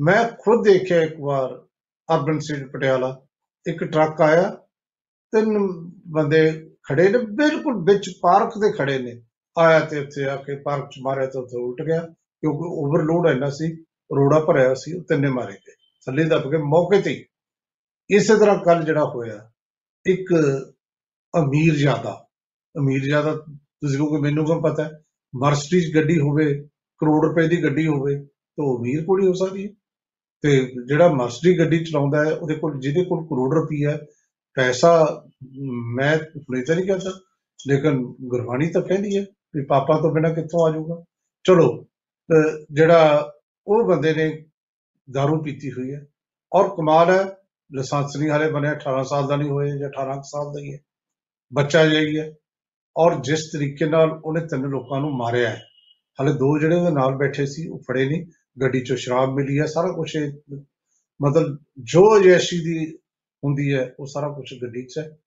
[0.00, 1.66] ਮੈਂ ਖੁਦ ਦੇਖਿਆ ਇੱਕ ਵਾਰ
[2.14, 3.26] ਅਰਬਨ ਸਟੇਟ ਪਟਿਆਲਾ।
[3.68, 4.50] ਇੱਕ ਟਰੱਕ ਆਇਆ।
[5.32, 5.58] ਤਿੰਨ
[6.06, 9.22] ਬੰਦੇ ਖੜੇ ਨੇ। ਬਿਲਕੁਲ ਵਿੱਚ ਪਾਰਕ ਦੇ ਖੜੇ ਨੇ।
[9.58, 13.50] ਆਇਆ ਤੇ ਉੱਥੇ ਆ ਕੇ ਪਾਰਕ ਚ ਮਾਰਿਆ ਤੇ ਉੱਥੇ ਉਲਟ ਗਿਆ। ਕਿਉਂਕਿ ਓਵਰਲੋਡ ਇੰਨਾ
[13.50, 13.82] ਸੀ।
[14.16, 15.72] ਰੋੜਾ ਭਰਿਆ ਸੀ। ਉਹ ਤਿੰਨੇ ਮਾਰੇ ਗਏ।
[16.06, 17.24] ਥੱਲੇ ਦੱਬ ਕੇ ਮੌਕੇ ਤੇ ਹੀ
[18.10, 19.50] ਇਸੇ ਤਰ੍ਹਾਂ ਕੱਲ ਜਿਹੜਾ ਹੋਇਆ,
[20.06, 20.34] ਇੱਕ
[21.38, 22.26] ਅਮੀਰ ਜ਼ਿਆਦਾ
[22.78, 25.02] ਅਮੀਰ ਜ਼ਿਆਦਾ ਤੁਸੀਂ ਕਹੋਗੇ ਮੈਨੂੰ ਕਿਉਂ ਪਤਾ ਹੈ?
[25.36, 26.68] ਮਰਸਡੀਜ਼ ਗੱਡੀ ਹੋਵੇ,
[26.98, 29.70] ਕਰੋੜ ਰੁਪਏ ਦੀ ਗੱਡੀ ਹੋਵੇ, ਤਾਂ ਉਹ ਅਮੀਰ ਕੋਲ ਹੀ ਹੋ ਸਕਦੀ ਹੈ।
[30.40, 33.98] ਤੇ ਜਿਹੜਾ ਮਰਸਡੀ ਗੱਡੀ ਚਲਾਉਂਦਾ ਹੈ, ਉਹਦੇ ਕੋਲ, ਜਿਹਦੇ ਕੋਲ ਕਰੋੜ ਰੁਪਈਆ ਹੈ,
[34.54, 35.24] ਪੈਸਾ,
[35.94, 37.20] ਮੈਂ ਹੁਣੇ ਤਾਂ ਨਹੀਂ ਕਹਿੰਦਾ,
[37.68, 41.04] ਲੇਕਿਨ ਗੁਰਬਾਣੀ ਤਾਂ ਕਹਿੰਦੀ ਹੈ ਵੀ ਪਾਪਾ ਤੋਂ ਬਿਨਾ ਕਿੱਥੋਂ ਆ ਜਾਊਗਾ।
[41.46, 41.86] ਚਲੋ
[42.32, 43.32] ਅਹ ਜਿਹੜਾ
[43.66, 44.44] ਉਹ ਬੰਦੇ ਨੇ
[45.18, 46.06] दारू ਪੀਤੀ ਹੋਈ ਹੈ,
[46.52, 47.34] ਔਰ ਕਮਾਲ ਹੈ
[47.72, 50.72] ਲਾਇਸੈਂਸ ਨਹੀਂ ਹਾਲੇ ਬਣਿਆ 18 ਸਾਲ ਦਾ ਨਹੀਂ ਹੋਇਆ ਜਾਂ 18 ਕੁ ਸਾਲ ਦਾ ਹੀ
[50.72, 50.78] ਹੈ।
[51.52, 52.32] ਬੱਚਾ ਜਾਈ ਹੈ
[52.96, 55.62] ਔਰ ਜਿਸ ਤਰੀਕੇ ਨਾਲ ਉਹਨੇ ਤਿੰਨ ਲੋਕਾਂ ਨੂੰ ਮਾਰਿਆ ਹੈ।
[56.20, 58.24] ਹਾਲੇ ਦੋ ਜਿਹੜੇ ਉਹਦੇ ਨਾਲ ਬੈਠੇ ਸੀ, ਉਹ ਫੜੇ ਨਹੀਂ।
[58.56, 60.16] ਗੱਡੀ ਚੋਂ ਸ਼ਰਾਬ ਮਿਲੀ ਹੈ, ਸਾਰਾ ਕੁਝ
[61.20, 62.86] ਮਤਲਬ ਜੋ ਜੈਸੀ ਦੀ
[63.44, 65.18] ਹੁੰਦੀ ਹੈ, ਉਹ ਸਾਰਾ ਕੁਝ ਗੱਡੀ 'ਚ ਹੈ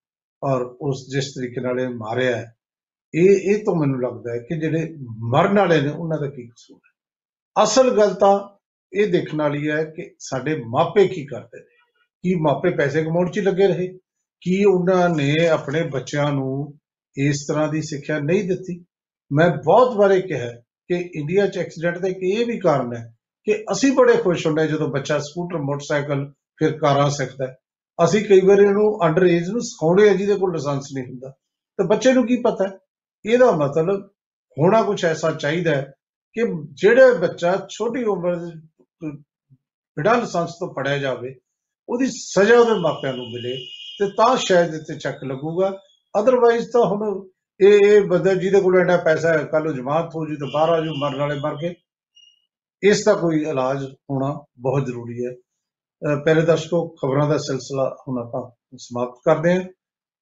[0.43, 2.55] ਔਰ ਉਸ ਜਿਸ ਤਰੀਕੇ ਨਾਲ ਇਹ ਮਾਰਿਆ ਹੈ,
[3.15, 4.93] ਇਹ ਇਹ ਤੋਂ ਮੈਨੂੰ ਲੱਗਦਾ ਹੈ ਕਿ ਜਿਹੜੇ
[5.29, 8.39] ਮਰਨ ਵਾਲੇ ਨੇ, ਉਹਨਾਂ ਦਾ ਕੀ ਕਸੂਰ ਹੈ। ਅਸਲ ਗੱਲ ਤਾਂ
[8.93, 11.80] ਇਹ ਦੇਖਣ ਵਾਲੀ ਹੈ ਕਿ ਸਾਡੇ ਮਾਪੇ ਕੀ ਕਰਦੇ ਨੇ।
[12.23, 13.87] ਕੀ ਮਾਪੇ ਪੈਸੇ ਕਮਾਉਣ 'ਚ ਹੀ ਲੱਗੇ ਰਹੇ
[14.41, 16.73] ਕੀ ਉਹਨਾਂ ਨੇ ਆਪਣੇ ਬੱਚਿਆਂ ਨੂੰ
[17.17, 18.83] ਇਸ ਤਰ੍ਹਾਂ ਦੀ ਸਿੱਖਿਆ ਨਹੀਂ ਦਿੱਤੀ
[19.31, 20.51] ਮੈਂ ਬਹੁਤ ਵਾਰੇ ਕਿਹਾ
[20.89, 23.03] ਕਿ ਇੰਡੀਆ 'ਚ ਐਕਸੀਡੈਂਟ ਦਾ ਇੱਕ ਇਹ ਵੀ ਕਾਰਨ ਹੈ
[23.47, 26.25] ਕਿ ਅਸੀਂ ਬੜੇ ਖੁਸ਼ ਹੁੰਦੇ ਹਾਂ ਜਦੋਂ ਬੱਚਾ ਸਕੂਟਰ, ਮੋਟਰਸਾਈਕਲ
[26.57, 27.55] ਫਿਰ ਕਾਰਾਂ ਸਿੱਖਦਾ ਹੈ।
[27.99, 31.29] ਅਸੀਂ ਕਈ ਵਾਰ ਇਹਨੂੰ ਅੰਡਰ ਏਜ ਨੂੰ ਸਿਖਾਉਂਦੇ ਆ ਜਿਹਦੇ ਕੋਲ ਲਾਇਸੈਂਸ ਨਹੀਂ ਹੁੰਦਾ
[31.79, 32.77] ਤੇ ਬੱਚੇ ਨੂੰ ਕੀ ਪਤਾ ਹੈ?
[33.25, 34.07] ਇਹਦਾ ਮਤਲਬ
[34.57, 35.91] ਹੋਣਾ ਕੁਝ ਐਸਾ ਚਾਹੀਦਾ ਹੈ
[36.35, 36.41] ਕਿ
[36.73, 38.51] ਜਿਹੜੇ ਬੱਚਾ ਛੋਟੀ ਉਮਰ ਦੇ
[39.97, 41.33] ਬਿਨਾਂ ਲਾਇਸੈਂਸ ਤੋਂ ਫੜਿਆ ਜਾਵੇ
[41.91, 43.57] ਉਹਦੀ ਸਜ਼ਾ ਉਹਦੇ ਮਾਪਿਆਂ ਨੂੰ ਮਿਲੇ
[43.99, 45.79] ਤੇ ਤਾਂ ਸ਼ਾਇਦ ਇੱਥੇ ਚੱਕ ਲੱਗੂਗਾ।
[46.19, 47.27] ਅਦਰਵਾਈਜ਼ ਤਾਂ ਹੁਣ
[47.61, 50.69] ਇਹ ਇਹ ਬੰਦਾ ਜਿਹਦੇ ਕੋਲ ਇੰਨਾ ਪੈਸਾ ਹੈ ਕੱਲ ਨੂੰ ਜਮਾਨਤ ਹੋ ਜੂ ਤਾਂ ਬਾਹਰ
[50.69, 51.73] ਆ ਜੂ ਮਰਨ ਵਾਲੇ ਮਰ ਗਏ।
[52.83, 58.19] ਇਸ ਦਾ ਕੋਈ ਇਲਾਜ ਹੋਣਾ ਬਹੁਤ ਜ਼ਰੂਰੀ ਹੈ। ਅਹ ਪਹਿਲੇ ਦਰਸ਼ਕੋ ਖਬਰਾਂ ਦਾ ਸਿਲਸਿਲਾ ਹੁਣ
[58.19, 59.63] ਆਪਾਂ ਸਮਾਪਤ ਕਰਦੇ ਹਾਂ।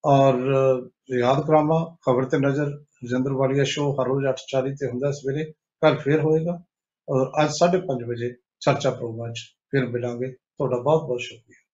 [0.05, 2.65] ਔਰ ਅਹ, ਯਾਦ ਕਰਾਵਾਂ ਖਬਰ ਤੇ ਨਜ਼ਰ
[3.03, 5.51] ਰਜਿੰਦਰ ਵਾਲੀਆ ਸ਼ੋਅ ਹਰ ਰੋਜ਼ 8:40 ਤੇ ਹੁੰਦਾ ਸਵੇਰੇ
[5.81, 6.63] ਕੱਲ ਫੇਰ ਹੋਏਗਾ।
[7.09, 9.39] ਔਰ ਅੱਜ 5:30 ਵਜੇ ਚਰਚਾ ਪ੍ਰੋਗਰਾਮ 'ਚ
[9.71, 11.68] ਫਿਰ ਮਿਲਾਂਗੇ। ਤੁਹਾਡਾ ਬਹੁਤ ਬਹੁਤ ਸ਼ੁਕਰੀਆ